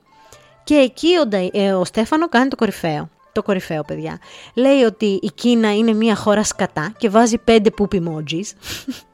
και 0.64 0.76
εκεί 0.76 1.08
ο, 1.18 1.50
ε, 1.52 1.74
ο 1.74 1.86
Στέφανο 1.86 2.30
κάνει 2.30 2.48
το 2.48 2.56
κορυφαίο. 2.56 3.10
Το 3.32 3.44
κορυφαίο, 3.44 3.84
παιδιά. 3.84 4.20
Λέει 4.54 4.82
ότι 4.82 5.20
η 5.22 5.32
Κίνα 5.36 5.76
είναι 5.76 5.94
μια 5.94 6.16
χώρα 6.16 6.44
σκατά 6.44 6.94
και 6.98 7.10
βάζει 7.10 7.38
πέντε 7.38 7.70
poop 7.78 7.96
emojis. 7.96 8.52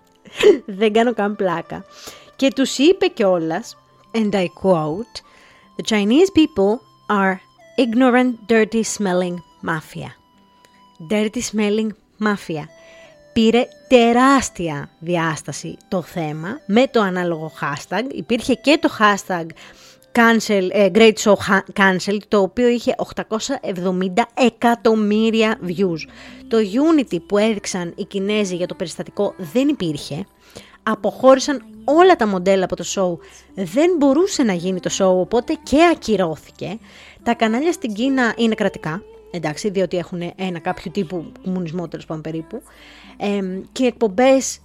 Δεν 0.80 0.94
κάνω 0.94 1.14
καν 1.14 1.36
πλάκα. 1.36 1.86
Και 2.36 2.52
τους 2.56 2.78
είπε 2.78 3.08
κιόλας, 3.08 3.78
and 4.14 4.36
I 4.36 4.48
quote, 4.48 5.22
The 5.78 5.84
Chinese 5.84 6.30
people 6.30 6.82
are 7.10 7.42
ignorant, 7.78 8.48
dirty 8.48 8.84
smelling 8.84 9.42
mafia. 9.62 10.16
Dirty 11.10 11.42
smelling 11.42 11.94
mafia 12.20 12.68
πήρε 13.34 13.68
τεράστια 13.88 14.90
διάσταση 15.00 15.78
το 15.88 16.02
θέμα 16.02 16.60
με 16.66 16.88
το 16.88 17.02
ανάλογο 17.02 17.52
hashtag. 17.62 18.04
Υπήρχε 18.14 18.54
και 18.54 18.80
το 18.82 18.90
hashtag 19.00 19.46
cancel, 20.12 20.68
ε, 20.72 20.90
Great 20.94 21.14
Show 21.24 21.34
Cancel, 21.80 22.18
το 22.28 22.40
οποίο 22.40 22.68
είχε 22.68 22.96
870 22.98 24.24
εκατομμύρια 24.34 25.60
views. 25.66 26.00
Το 26.48 26.58
Unity 26.58 27.18
που 27.28 27.38
έδειξαν 27.38 27.94
οι 27.96 28.04
Κινέζοι 28.04 28.56
για 28.56 28.68
το 28.68 28.76
περιστατικό 28.76 29.34
δεν 29.38 29.68
υπήρχε. 29.68 30.26
Αποχώρησαν 30.84 31.64
όλα 31.84 32.16
τα 32.16 32.28
μοντέλα 32.28 32.64
από 32.64 32.76
το 32.76 32.84
show. 32.96 33.26
Δεν 33.56 33.96
μπορούσε 33.98 34.44
να 34.44 34.54
γίνει 34.54 34.80
το 34.80 34.90
show, 34.98 35.20
οπότε 35.20 35.58
και 35.64 35.78
ακυρώθηκε. 35.92 36.78
Τα 37.24 37.34
κανάλια 37.34 37.72
στην 37.72 37.94
Κίνα 37.94 38.34
είναι 38.38 38.56
κρατικά, 38.56 39.04
εντάξει, 39.32 39.70
διότι 39.70 39.98
έχουν 39.98 40.34
ένα 40.36 40.60
κάποιο 40.60 40.92
τύπου 40.92 41.32
κομμουνισμό 41.44 41.88
τέλος 41.88 42.06
πάντων 42.06 42.24
περίπου 42.24 42.62
και 43.72 43.86
εκπομπές 43.86 44.60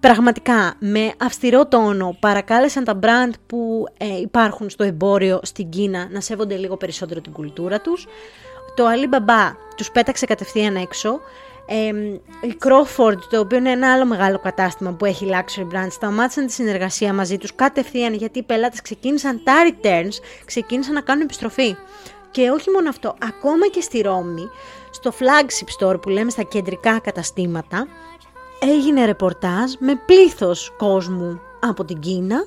πραγματικά 0.00 0.74
με 0.78 1.12
αυστηρό 1.18 1.66
τόνο 1.66 2.16
παρακάλεσαν 2.20 2.84
τα 2.84 2.98
brand 3.02 3.32
που 3.46 3.86
ε, 3.98 4.20
υπάρχουν 4.20 4.70
στο 4.70 4.84
εμπόριο 4.84 5.40
στην 5.42 5.68
Κίνα 5.68 6.08
να 6.10 6.20
σέβονται 6.20 6.56
λίγο 6.56 6.76
περισσότερο 6.76 7.20
την 7.20 7.32
κουλτούρα 7.32 7.80
τους. 7.80 8.06
Το 8.74 8.84
Alibaba 8.86 9.54
τους 9.76 9.90
πέταξε 9.90 10.26
κατευθείαν 10.26 10.76
έξω. 10.76 11.20
Ε, 11.66 11.86
η 12.46 12.56
Crawford, 12.64 13.18
το 13.30 13.40
οποίο 13.40 13.58
είναι 13.58 13.70
ένα 13.70 13.92
άλλο 13.92 14.06
μεγάλο 14.06 14.38
κατάστημα 14.38 14.92
που 14.92 15.04
έχει 15.04 15.28
luxury 15.30 15.74
brands, 15.74 15.90
σταμάτησαν 15.90 16.46
τη 16.46 16.52
συνεργασία 16.52 17.12
μαζί 17.12 17.38
τους 17.38 17.54
κατευθείαν 17.54 18.14
γιατί 18.14 18.38
οι 18.38 18.42
πελάτες 18.42 18.82
ξεκίνησαν 18.82 19.40
τα 19.44 19.52
returns, 19.68 20.12
ξεκίνησαν 20.44 20.94
να 20.94 21.00
κάνουν 21.00 21.22
επιστροφή. 21.22 21.76
Και 22.30 22.50
όχι 22.50 22.70
μόνο 22.70 22.88
αυτό, 22.88 23.16
ακόμα 23.22 23.66
και 23.66 23.80
στη 23.80 24.00
Ρώμη, 24.00 24.48
στο 24.90 25.12
flagship 25.18 25.86
store 25.86 26.00
που 26.02 26.08
λέμε 26.08 26.30
στα 26.30 26.42
κεντρικά 26.42 26.98
καταστήματα, 26.98 27.86
έγινε 28.60 29.04
ρεπορτάζ 29.04 29.72
με 29.78 30.02
πλήθος 30.06 30.72
κόσμου 30.76 31.40
από 31.60 31.84
την 31.84 32.00
Κίνα 32.00 32.46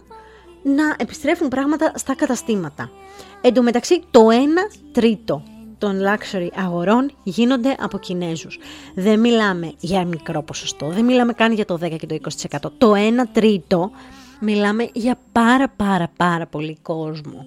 να 0.63 0.95
επιστρέφουν 0.97 1.47
πράγματα 1.47 1.91
στα 1.95 2.15
καταστήματα. 2.15 2.89
Εν 3.41 3.53
τω 3.53 3.61
μεταξύ, 3.61 4.03
το 4.11 4.27
1 4.29 4.33
τρίτο 4.91 5.43
των 5.79 6.01
luxury 6.01 6.47
αγορών 6.55 7.11
γίνονται 7.23 7.75
από 7.79 7.97
Κινέζους. 7.97 8.59
Δεν 8.95 9.19
μιλάμε 9.19 9.73
για 9.79 10.05
μικρό 10.05 10.43
ποσοστό, 10.43 10.89
δεν 10.89 11.05
μιλάμε 11.05 11.33
καν 11.33 11.53
για 11.53 11.65
το 11.65 11.77
10 11.81 11.97
και 11.97 12.05
το 12.05 12.17
20%. 12.59 12.71
Το 12.77 12.93
1 12.95 12.97
τρίτο 13.31 13.91
μιλάμε 14.39 14.89
για 14.93 15.19
πάρα 15.31 15.69
πάρα 15.69 16.11
πάρα 16.17 16.47
πολύ 16.47 16.77
κόσμο. 16.81 17.45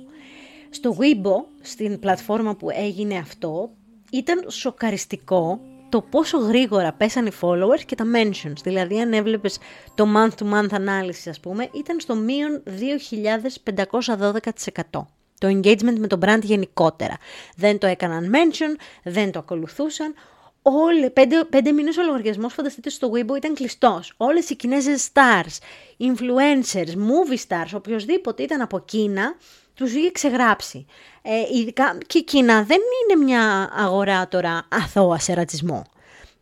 Στο 0.71 0.97
Weibo, 0.99 1.45
στην 1.61 1.99
πλατφόρμα 1.99 2.55
που 2.55 2.71
έγινε 2.71 3.17
αυτό, 3.17 3.71
ήταν 4.11 4.45
σοκαριστικό 4.49 5.61
το 5.89 6.01
πόσο 6.01 6.39
γρήγορα 6.39 6.93
πέσαν 6.93 7.27
οι 7.27 7.31
followers 7.41 7.81
και 7.87 7.95
τα 7.95 8.05
mentions. 8.15 8.57
Δηλαδή, 8.63 9.01
αν 9.01 9.13
έβλεπες 9.13 9.59
το 9.95 10.07
month-to-month 10.17 10.69
ανάλυση, 10.71 11.29
ας 11.29 11.41
πούμε, 11.41 11.69
ήταν 11.73 12.01
στο 12.01 12.15
μείον 12.15 12.63
2.512%. 12.67 15.07
Το 15.43 15.49
engagement 15.49 15.99
με 15.99 16.07
το 16.07 16.19
brand 16.25 16.43
γενικότερα. 16.43 17.17
Δεν 17.57 17.79
το 17.79 17.87
έκαναν 17.87 18.33
mention, 18.35 18.81
δεν 19.03 19.31
το 19.33 19.39
ακολουθούσαν. 19.39 20.15
Όλοι, 20.63 21.11
πέντε, 21.11 21.45
πέντε 21.45 21.73
μήνες 21.73 21.97
ο 21.97 22.03
λογαριασμός, 22.03 22.53
φανταστείτε, 22.53 22.91
στο 22.91 23.11
Weibo 23.15 23.37
ήταν 23.37 23.55
κλειστός. 23.55 24.13
Όλες 24.17 24.51
οι 24.51 24.57
Κινέζες 24.57 25.09
stars, 25.13 25.59
influencers, 26.01 26.89
movie 26.89 27.39
stars, 27.49 27.71
οποιοδήποτε 27.75 28.43
ήταν 28.43 28.61
από 28.61 28.81
Κίνα, 28.81 29.37
τους 29.75 29.95
είχε 29.95 30.11
ξεγράψει. 30.11 30.87
Ε, 31.23 31.59
ειδικά 31.59 31.99
και 32.07 32.19
η 32.19 32.23
Κίνα 32.23 32.63
δεν 32.63 32.79
είναι 33.03 33.25
μια 33.25 33.71
αγορά 33.77 34.29
τώρα 34.29 34.67
αθώα 34.71 35.19
σε 35.19 35.35
ρατσισμό. 35.35 35.85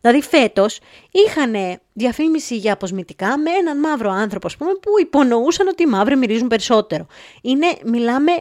Δηλαδή 0.01 0.21
φέτος 0.21 0.79
είχαν 1.11 1.79
διαφήμιση 1.93 2.57
για 2.57 2.73
αποσμητικά 2.73 3.37
με 3.37 3.51
έναν 3.51 3.79
μαύρο 3.79 4.11
άνθρωπο, 4.11 4.47
ας 4.47 4.57
πούμε, 4.57 4.71
που 4.71 4.89
υπονοούσαν 4.99 5.67
ότι 5.67 5.83
οι 5.83 5.85
μαύροι 5.85 6.15
μυρίζουν 6.15 6.47
περισσότερο. 6.47 7.07
Είναι, 7.41 7.67
μιλάμε 7.83 8.31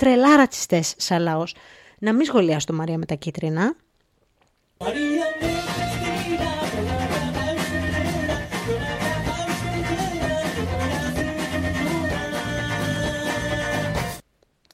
τρελά 0.00 0.36
ρατσιστές 0.36 0.94
σαν 0.96 1.22
λαός. 1.22 1.54
Να 1.98 2.12
μην 2.12 2.24
σχολιάσω 2.26 2.66
το 2.66 2.72
Μαρία 2.72 2.98
με 2.98 3.06
τα 3.06 3.14
κίτρινα. 3.14 3.74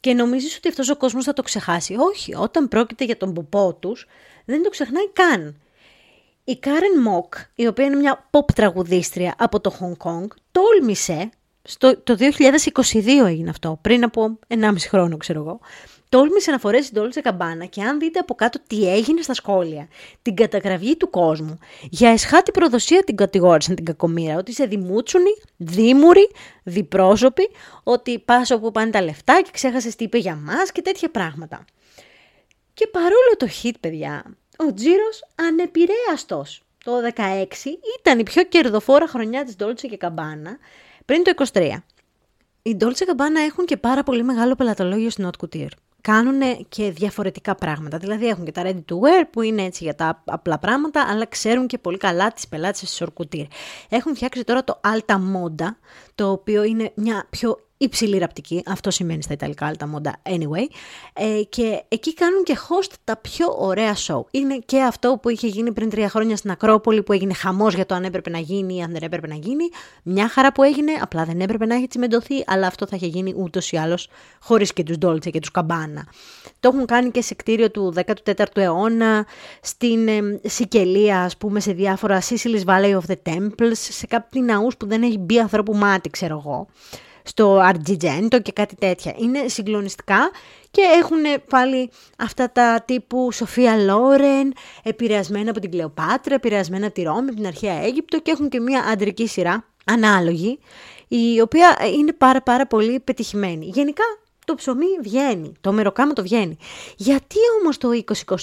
και 0.01 0.15
νομίζεις 0.15 0.57
ότι 0.57 0.69
αυτός 0.69 0.91
ο 0.91 0.97
κόσμος 0.97 1.25
θα 1.25 1.33
το 1.33 1.43
ξεχάσει; 1.43 1.97
Όχι, 1.99 2.35
όταν 2.35 2.69
πρόκειται 2.69 3.05
για 3.05 3.17
τον 3.17 3.33
ποπό 3.33 3.75
τους, 3.75 4.07
δεν 4.45 4.63
το 4.63 4.69
ξεχνάει 4.69 5.11
καν. 5.11 5.61
Η 6.45 6.57
Κάρεν 6.57 7.01
Μοκ, 7.01 7.35
η 7.55 7.67
οποία 7.67 7.85
είναι 7.85 7.97
μια 7.97 8.29
pop 8.31 8.53
τραγουδίστρια 8.55 9.35
από 9.39 9.61
το 9.61 9.73
Hong 9.81 10.07
Kong, 10.07 10.27
τόλμησε, 10.53 11.31
στο, 11.67 11.99
το 11.99 12.17
2022 12.93 13.07
έγινε 13.27 13.51
αυτό, 13.51 13.79
πριν 13.81 14.05
από 14.05 14.39
1,5 14.49 14.75
χρόνο 14.89 15.17
ξέρω 15.17 15.41
εγώ, 15.41 15.61
τόλμησε 16.09 16.51
να 16.51 16.59
φορέσει 16.59 16.93
την 16.93 17.03
Dolce 17.03 17.21
Καμπάνα 17.23 17.65
και 17.65 17.83
αν 17.83 17.99
δείτε 17.99 18.19
από 18.19 18.35
κάτω 18.35 18.59
τι 18.67 18.93
έγινε 18.93 19.23
στα 19.23 19.35
σχόλια, 19.35 19.89
την 20.23 20.35
καταγραφή 20.35 20.97
του 20.97 21.11
κόσμου, 21.11 21.59
για 21.91 22.11
εσχάτη 22.11 22.51
προδοσία 22.51 23.03
την 23.05 23.17
κατηγόρησαν 23.17 23.75
την 23.75 23.85
κακομήρα, 23.85 24.37
ότι 24.37 24.51
είσαι 24.51 24.65
δημούτσουνη, 24.65 25.31
δίμουρη, 25.57 26.31
διπρόσωπη, 26.63 27.49
ότι 27.83 28.19
πας 28.19 28.51
όπου 28.51 28.73
πάνε 28.73 28.91
τα 28.91 29.03
λεφτά 29.03 29.41
και 29.45 29.51
ξέχασες 29.53 29.97
τι 29.97 30.05
είπε 30.05 30.19
για 30.19 30.35
μας 30.35 30.73
και 30.73 30.83
τέτοια 30.83 31.11
πράγματα. 31.11 31.65
Και 32.75 32.87
παρόλο 32.87 33.37
το 33.37 33.49
hit, 33.63 33.75
παιδιά, 33.81 34.37
ο 34.57 34.75
Τζίρος 34.75 35.25
ανεπηρέαστος. 35.35 36.61
Το 36.85 36.93
16 37.15 37.45
ήταν 37.99 38.19
η 38.19 38.23
πιο 38.23 38.43
κερδοφόρα 38.45 39.07
χρονιά 39.07 39.45
της 39.45 39.55
Dolce 39.59 39.89
και 39.91 39.97
Καμπάνα 39.97 40.59
πριν 41.07 41.23
το 41.23 41.33
23. 41.53 41.71
Οι 42.63 42.77
Dolce 42.81 42.87
Gabbana 42.87 43.41
έχουν 43.49 43.65
και 43.65 43.77
πάρα 43.77 44.03
πολύ 44.03 44.23
μεγάλο 44.23 44.55
πελατολόγιο 44.55 45.11
στην 45.11 45.31
Haute 45.31 45.45
Couture 45.45 45.71
κάνουν 46.07 46.67
και 46.69 46.91
διαφορετικά 46.91 47.55
πράγματα. 47.55 47.99
Δηλαδή 47.99 48.27
έχουν 48.27 48.45
και 48.45 48.53
τα 48.53 48.63
ready 48.65 48.85
to 48.93 48.95
wear 48.95 49.25
που 49.31 49.43
είναι 49.43 49.63
έτσι 49.63 49.85
για 49.85 49.95
τα 49.95 50.23
απλά 50.25 50.59
πράγματα, 50.59 51.07
αλλά 51.09 51.27
ξέρουν 51.27 51.67
και 51.67 51.79
πολύ 51.79 51.97
καλά 51.97 52.33
τις 52.33 52.49
πελάτες 52.49 52.79
στις 52.79 53.01
ορκουτήρ. 53.01 53.47
Έχουν 53.89 54.15
φτιάξει 54.15 54.45
τώρα 54.45 54.65
το 54.65 54.81
Alta 54.85 55.15
Moda, 55.15 55.69
το 56.15 56.31
οποίο 56.31 56.63
είναι 56.63 56.93
μια 56.95 57.27
πιο 57.31 57.66
υψηλή 57.77 58.19
ραπτική, 58.19 58.63
αυτό 58.67 58.91
σημαίνει 58.91 59.23
στα 59.23 59.33
Ιταλικά 59.33 59.71
τα 59.79 59.87
μόντα 59.87 60.17
anyway, 60.23 60.67
ε, 61.13 61.43
και 61.49 61.83
εκεί 61.89 62.15
κάνουν 62.15 62.43
και 62.43 62.57
host 62.69 62.93
τα 63.05 63.17
πιο 63.17 63.57
ωραία 63.59 63.95
show. 64.07 64.21
Είναι 64.31 64.59
και 64.67 64.83
αυτό 64.83 65.19
που 65.23 65.29
είχε 65.29 65.47
γίνει 65.47 65.73
πριν 65.73 65.91
τρία 65.91 66.09
χρόνια 66.09 66.37
στην 66.37 66.51
Ακρόπολη, 66.51 67.03
που 67.03 67.13
έγινε 67.13 67.35
χαμός 67.35 67.75
για 67.75 67.87
το 67.87 67.95
αν 67.95 68.05
έπρεπε 68.05 68.31
να 68.31 68.39
γίνει 68.39 68.77
ή 68.77 68.83
αν 68.83 68.93
δεν 68.93 69.03
έπρεπε 69.03 69.27
να 69.27 69.35
γίνει. 69.35 69.65
Μια 70.03 70.29
χαρά 70.29 70.53
που 70.53 70.63
έγινε, 70.63 70.93
απλά 71.01 71.25
δεν 71.25 71.41
έπρεπε 71.41 71.67
να 71.67 71.75
έχει 71.75 71.87
τσιμεντωθεί, 71.87 72.45
αλλά 72.47 72.67
αυτό 72.67 72.87
θα 72.87 72.97
είχε 72.97 73.07
γίνει 73.07 73.35
ούτως 73.37 73.73
ή 73.73 73.77
άλλως 73.77 74.09
χωρίς 74.41 74.73
και 74.73 74.83
τους 74.83 74.99
Ντόλτσε 74.99 75.31
και 75.31 75.39
τους 75.41 75.51
Καμπάνα. 75.51 76.07
Το 76.61 76.71
έχουν 76.75 76.87
κάνει 76.87 77.11
και 77.11 77.23
σε 77.23 77.35
κτίριο 77.35 77.71
του 77.71 77.95
14ου 78.07 78.45
αιώνα, 78.55 79.27
στην 79.61 80.09
ε, 80.09 80.41
Σικελία, 80.45 81.23
ας 81.23 81.37
πούμε, 81.37 81.61
σε 81.61 81.73
διάφορα 81.73 82.23
Sicily's 82.23 82.65
Valley 82.65 82.99
of 82.99 83.13
the 83.13 83.35
Temples, 83.35 83.73
σε 83.73 84.07
κάποιοι 84.07 84.43
ναούς 84.45 84.77
που 84.77 84.87
δεν 84.87 85.03
έχει 85.03 85.19
μπει 85.19 85.39
ανθρώπου 85.39 85.75
μάτι, 85.75 86.11
ξέρω 86.11 86.43
εγώ 86.45 86.67
στο 87.27 87.63
Argento 87.73 88.43
και 88.43 88.53
κάτι 88.53 88.75
τέτοια. 88.75 89.15
Είναι 89.19 89.49
συγκλονιστικά 89.49 90.31
και 90.71 90.83
έχουν 91.03 91.43
πάλι 91.49 91.91
αυτά 92.19 92.53
τα 92.53 92.83
τύπου 92.87 93.33
Σοφία 93.33 93.77
Λόρεν, 93.77 94.53
επηρεασμένα 94.83 95.51
από 95.51 95.61
την 95.61 95.71
Κλεοπάτρα, 95.71 96.35
επηρεασμένα 96.35 96.87
από 96.87 96.95
τη 96.95 97.03
Ρώμη, 97.03 97.29
από 97.29 97.35
την 97.35 97.47
αρχαία 97.47 97.83
Αίγυπτο 97.83 98.21
και 98.21 98.31
έχουν 98.31 98.49
και 98.49 98.61
μια 98.61 98.81
αντρική 98.81 99.27
σειρά 99.27 99.65
ανάλογη, 99.85 100.59
η 101.09 101.41
οποία 101.41 101.79
είναι 101.97 102.13
πάρα 102.13 102.43
πάρα 102.43 102.67
πολύ 102.67 103.01
πετυχημένη. 103.01 103.67
Γενικά 103.67 104.05
το 104.45 104.55
ψωμί 104.55 104.87
βγαίνει, 105.03 105.53
το 105.61 105.73
μεροκάμα 105.73 106.13
το 106.13 106.23
βγαίνει. 106.23 106.57
Γιατί 106.97 107.37
όμως 107.61 107.79
το 107.79 107.89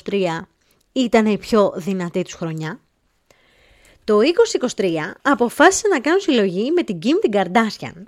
2023 0.10 0.48
ήταν 0.92 1.26
η 1.26 1.38
πιο 1.38 1.74
δυνατή 1.76 2.22
τους 2.22 2.34
χρονιά; 2.34 2.80
Το 4.06 4.18
2023 4.76 4.86
αποφάσισε 5.22 5.88
να 5.88 6.00
κάνουν 6.00 6.20
συλλογή 6.20 6.72
με 6.72 6.84
την 6.84 7.00
Kim 7.04 7.30
την 7.30 7.40
Kardashian. 7.40 8.04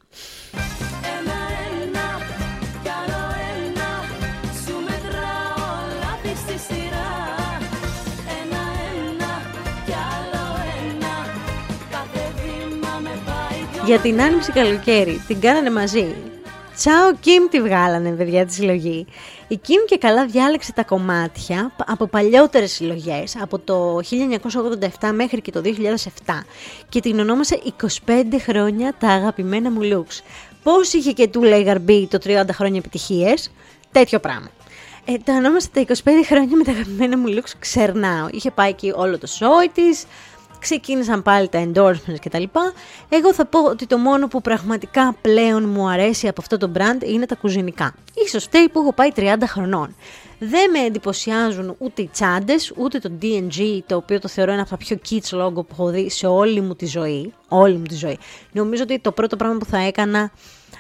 Για 13.86 14.00
την 14.00 14.22
άνοιξη 14.22 14.52
καλοκαίρι 14.52 15.24
την 15.28 15.40
κάνανε 15.40 15.72
μαζί. 15.72 16.16
Τσάο 16.76 17.14
Κιμ 17.20 17.48
τη 17.50 17.62
βγάλανε 17.62 18.10
παιδιά 18.10 18.46
τη 18.46 18.54
συλλογή. 18.54 19.06
Η 19.48 19.56
Κιμ 19.56 19.80
και 19.88 19.98
καλά 19.98 20.26
διάλεξε 20.26 20.74
τα 20.74 20.84
κομμάτια 20.84 21.72
από 21.86 22.08
παλιότερες 22.08 22.72
συλλογές, 22.72 23.36
από 23.42 23.60
το 23.60 24.00
1987 25.02 25.12
μέχρι 25.14 25.42
και 25.42 25.52
το 25.52 25.62
2007 25.64 25.70
και 26.90 27.00
την 27.00 27.20
ονόμασε 27.20 27.62
25 28.06 28.24
χρόνια 28.40 28.94
τα 29.00 29.08
αγαπημένα 29.08 29.72
μου 29.72 29.80
looks. 29.84 30.20
Πώς 30.64 30.94
είχε 30.94 31.12
και 31.12 31.28
του 31.28 31.44
λέει 31.44 31.64
Γαρμπή 31.64 32.08
το 32.08 32.18
30 32.24 32.44
χρόνια 32.52 32.78
επιτυχίες, 32.78 33.52
τέτοιο 33.92 34.20
πράγμα. 34.20 34.50
Ε, 35.06 35.18
τα 35.24 35.34
ονόμασε 35.34 35.70
τα 35.74 35.86
25 35.88 35.92
χρόνια 36.26 36.58
με 36.58 36.64
τα 36.64 36.72
αγαπημένα 36.72 37.18
μου 37.18 37.26
looks, 37.28 37.52
ξερνάω. 37.60 38.28
Είχε 38.32 38.52
πάει 38.52 38.70
εκεί 38.70 38.94
όλο 38.96 39.18
το 39.18 39.28
show 39.40 39.70
της, 39.74 40.06
ξεκίνησαν 40.66 41.22
πάλι 41.22 41.50
τα 41.50 41.68
endorsements 41.68 42.20
κτλ. 42.22 42.44
Εγώ 43.10 43.34
θα 43.34 43.46
πω 43.46 43.60
ότι 43.64 43.86
το 43.86 43.98
μόνο 43.98 44.28
που 44.28 44.42
πραγματικά 44.42 45.16
πλέον 45.22 45.70
μου 45.70 45.90
αρέσει 45.90 46.28
από 46.28 46.42
αυτό 46.42 46.58
το 46.58 46.72
brand 46.78 47.04
είναι 47.04 47.26
τα 47.26 47.36
κουζινικά. 47.36 47.96
Ίσως 48.26 48.44
φταίει 48.44 48.70
που 48.70 48.80
έχω 48.80 48.94
πάει 48.94 49.10
30 49.16 49.36
χρονών. 49.46 49.96
Δεν 50.40 50.70
με 50.72 50.80
εντυπωσιάζουν 50.80 51.76
ούτε 51.78 52.02
οι 52.02 52.10
τσάντες, 52.14 52.74
ούτε 52.76 53.00
το 53.00 53.12
DNG, 53.22 53.80
το 53.86 53.96
οποίο 53.96 54.20
το 54.20 54.28
θεωρώ 54.28 54.52
ένα 54.52 54.62
από 54.62 54.70
τα 54.70 54.78
πιο 54.78 54.98
kids 55.10 55.46
logo 55.46 55.54
που 55.54 55.68
έχω 55.72 55.90
δει 55.90 56.10
σε 56.10 56.28
όλη 56.28 56.62
μου 56.62 56.76
τη 56.76 56.86
ζωή. 56.86 57.34
Όλη 57.48 57.76
μου 57.78 57.84
τη 57.84 57.96
ζωή. 57.96 58.18
Νομίζω 58.52 58.84
ότι 58.84 59.00
το 59.00 59.12
πρώτο 59.12 59.36
πράγμα 59.36 59.58
που 59.58 59.66
θα 59.66 59.78
έκανα, 59.78 60.32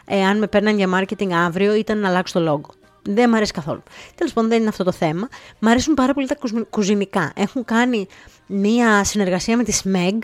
ε, 0.05 0.25
αν 0.25 0.37
με 0.37 0.47
παίρναν 0.47 0.77
για 0.77 0.89
marketing 0.99 1.31
αύριο, 1.31 1.73
ήταν 1.73 1.99
να 1.99 2.07
αλλάξω 2.07 2.39
το 2.39 2.53
logo. 2.53 2.73
Δεν 3.01 3.29
μου 3.29 3.35
αρέσει 3.35 3.51
καθόλου. 3.51 3.83
Τέλος 4.15 4.33
πάντων, 4.33 4.49
δεν 4.49 4.59
είναι 4.59 4.69
αυτό 4.69 4.83
το 4.83 4.91
θέμα. 4.91 5.27
Μ' 5.59 5.67
αρέσουν 5.67 5.93
πάρα 5.93 6.13
πολύ 6.13 6.27
τα 6.27 6.37
κουζινικά. 6.69 7.31
Έχουν 7.35 7.65
κάνει 7.65 8.07
μία 8.45 9.03
συνεργασία 9.03 9.58
με 9.58 9.63
τη 9.63 9.79
SMEG, 9.84 10.19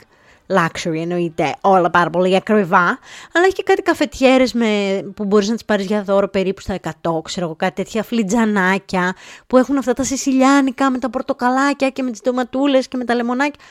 luxury 0.48 0.96
εννοείται, 0.96 1.56
όλα 1.62 1.90
πάρα 1.90 2.10
πολύ 2.10 2.36
ακριβά, 2.36 3.00
αλλά 3.34 3.46
έχει 3.46 3.54
και 3.54 3.64
κάτι 3.64 3.82
καφετιέρες 3.82 4.54
με, 4.54 5.02
που 5.16 5.26
μπορείς 5.26 5.48
να 5.48 5.54
τις 5.54 5.66
πάρεις 5.66 5.86
για 5.86 6.04
δώρο 6.04 6.30
περίπου 6.30 6.62
στα 6.62 6.80
100, 7.02 7.22
ξέρω 7.24 7.46
εγώ, 7.46 7.56
κάτι 7.56 7.74
τέτοια 7.84 8.04
φλιτζανάκια 8.04 9.16
που 9.48 9.58
έχουν 9.58 9.78
αυτά 9.78 9.94
τα 9.94 10.04
σισιλιάνικα 10.04 10.92
με 10.92 10.98
τα 10.98 11.10
πορτοκαλάκια 11.10 11.90
και 11.90 12.04
με 12.04 12.12
τις 12.12 12.22
ντοματούλες 12.22 12.88
και 12.88 12.98
με 12.98 13.06
τα 13.06 13.16
λεμονάκια. 13.16 13.64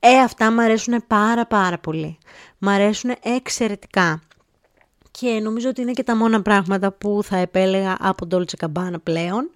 Ε, 0.00 0.18
αυτά 0.18 0.52
μου 0.52 0.62
αρέσουν 0.62 1.04
πάρα 1.06 1.46
πάρα 1.46 1.78
πολύ. 1.78 2.18
Μ' 2.58 2.68
αρέσουν 2.68 3.10
εξαιρετικά 3.22 4.20
και 5.10 5.40
νομίζω 5.42 5.68
ότι 5.68 5.80
είναι 5.80 5.92
και 5.92 6.02
τα 6.02 6.16
μόνα 6.16 6.42
πράγματα 6.42 6.92
που 6.92 7.20
θα 7.24 7.36
επέλεγα 7.36 7.96
από 8.00 8.26
Dolce 8.30 8.66
Gabbana 8.66 9.02
πλέον. 9.02 9.50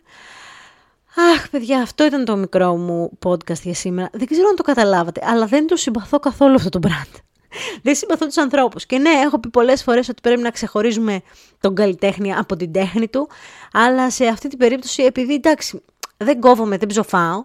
Αχ, 1.17 1.49
παιδιά, 1.51 1.81
αυτό 1.81 2.05
ήταν 2.05 2.25
το 2.25 2.37
μικρό 2.37 2.77
μου 2.77 3.19
podcast 3.25 3.61
για 3.63 3.75
σήμερα. 3.75 4.11
Δεν 4.13 4.27
ξέρω 4.27 4.49
αν 4.49 4.57
το 4.57 4.63
καταλάβατε, 4.63 5.21
αλλά 5.25 5.47
δεν 5.47 5.67
το 5.67 5.77
συμπαθώ 5.77 6.19
καθόλου 6.19 6.55
αυτό 6.55 6.69
το 6.69 6.79
brand. 6.83 7.19
Δεν 7.83 7.95
συμπαθώ 7.95 8.27
τους 8.27 8.37
ανθρώπους. 8.37 8.87
Και 8.87 8.99
ναι, 8.99 9.11
έχω 9.11 9.41
πει 9.41 9.49
πολλές 9.49 9.83
φορές 9.83 10.09
ότι 10.09 10.21
πρέπει 10.23 10.43
να 10.43 10.51
ξεχωρίζουμε 10.51 11.23
τον 11.61 11.75
καλλιτέχνη 11.75 12.35
από 12.35 12.57
την 12.57 12.73
τέχνη 12.73 13.09
του. 13.09 13.29
Αλλά 13.73 14.11
σε 14.11 14.27
αυτή 14.27 14.49
την 14.49 14.59
περίπτωση, 14.59 15.03
επειδή 15.03 15.35
εντάξει, 15.35 15.83
δεν 16.17 16.41
κόβομαι, 16.41 16.77
δεν 16.77 16.89
ψοφάω, 16.89 17.41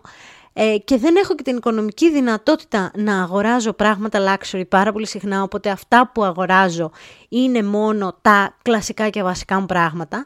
ε, 0.53 0.77
και 0.77 0.97
δεν 0.97 1.15
έχω 1.15 1.35
και 1.35 1.43
την 1.43 1.57
οικονομική 1.57 2.11
δυνατότητα 2.11 2.91
να 2.95 3.21
αγοράζω 3.21 3.73
πράγματα 3.73 4.19
luxury 4.35 4.67
πάρα 4.69 4.91
πολύ 4.91 5.07
συχνά, 5.07 5.43
οπότε 5.43 5.69
αυτά 5.69 6.11
που 6.13 6.23
αγοράζω 6.23 6.91
είναι 7.29 7.63
μόνο 7.63 8.17
τα 8.21 8.57
κλασικά 8.61 9.09
και 9.09 9.23
βασικά 9.23 9.59
μου 9.59 9.65
πράγματα. 9.65 10.25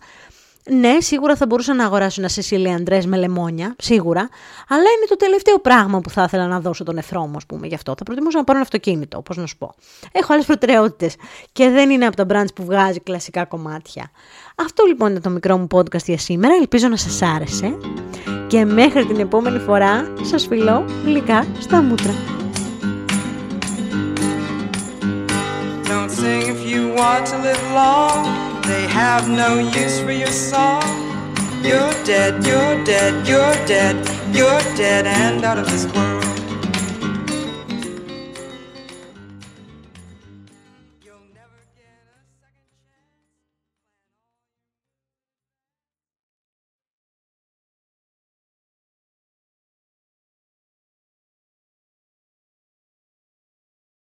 Ναι, 0.69 0.97
σίγουρα 0.99 1.35
θα 1.35 1.45
μπορούσα 1.45 1.73
να 1.73 1.85
αγοράσω 1.85 2.21
ένα 2.21 2.29
Σεσίλια 2.29 2.75
Αντρέ 2.75 2.99
με 3.05 3.17
λεμόνια, 3.17 3.75
σίγουρα. 3.77 4.29
Αλλά 4.67 4.81
είναι 4.81 5.05
το 5.09 5.15
τελευταίο 5.15 5.59
πράγμα 5.59 5.99
που 5.99 6.09
θα 6.09 6.23
ήθελα 6.23 6.47
να 6.47 6.59
δώσω 6.59 6.83
τον 6.83 6.97
εθρό 6.97 7.27
μου, 7.27 7.33
ας 7.35 7.45
πούμε, 7.45 7.67
γι' 7.67 7.75
αυτό. 7.75 7.93
Θα 7.97 8.03
προτιμούσα 8.03 8.37
να 8.37 8.43
πάρω 8.43 8.57
ένα 8.57 8.67
αυτοκίνητο, 8.67 9.17
όπω 9.17 9.33
να 9.35 9.45
σου 9.45 9.57
πω. 9.57 9.73
Έχω 10.11 10.33
άλλες 10.33 10.45
προτεραιότητες. 10.45 11.15
Και 11.51 11.69
δεν 11.69 11.89
είναι 11.89 12.05
από 12.05 12.15
τα 12.15 12.25
brands 12.29 12.53
που 12.55 12.65
βγάζει 12.65 12.99
κλασικά 12.99 13.45
κομμάτια. 13.45 14.11
Αυτό 14.55 14.83
λοιπόν 14.85 15.09
είναι 15.09 15.19
το 15.19 15.29
μικρό 15.29 15.57
μου 15.57 15.67
podcast 15.71 16.05
για 16.05 16.17
σήμερα. 16.17 16.53
Ελπίζω 16.59 16.87
να 16.87 16.97
σας 16.97 17.21
άρεσε. 17.21 17.77
Και 18.47 18.65
μέχρι 18.65 19.05
την 19.05 19.19
επόμενη 19.19 19.59
φορά 19.59 20.13
σας 20.21 20.45
φιλώ 20.47 20.85
γλυκά 21.05 21.45
στα 21.59 21.81
μούτρα. 21.81 22.13
Don't 25.91 26.11
sing 26.21 26.43
if 26.53 26.61
you 26.71 26.81
want 26.99 27.23
to 27.31 27.37
live 27.45 27.63
long. 27.79 28.50
They 28.63 28.87
have 28.87 29.27
no 29.27 29.59
use 29.59 29.99
for 30.01 30.11
your 30.11 30.31
song. 30.31 30.83
You're 31.63 31.93
dead, 32.03 32.45
you're 32.45 32.83
dead, 32.83 33.27
you're 33.27 33.55
dead, 33.65 33.95
you're 34.35 34.75
dead 34.75 35.07
and 35.07 35.43
out 35.43 35.57
of 35.57 35.65
this 35.65 35.85
world. 35.93 36.40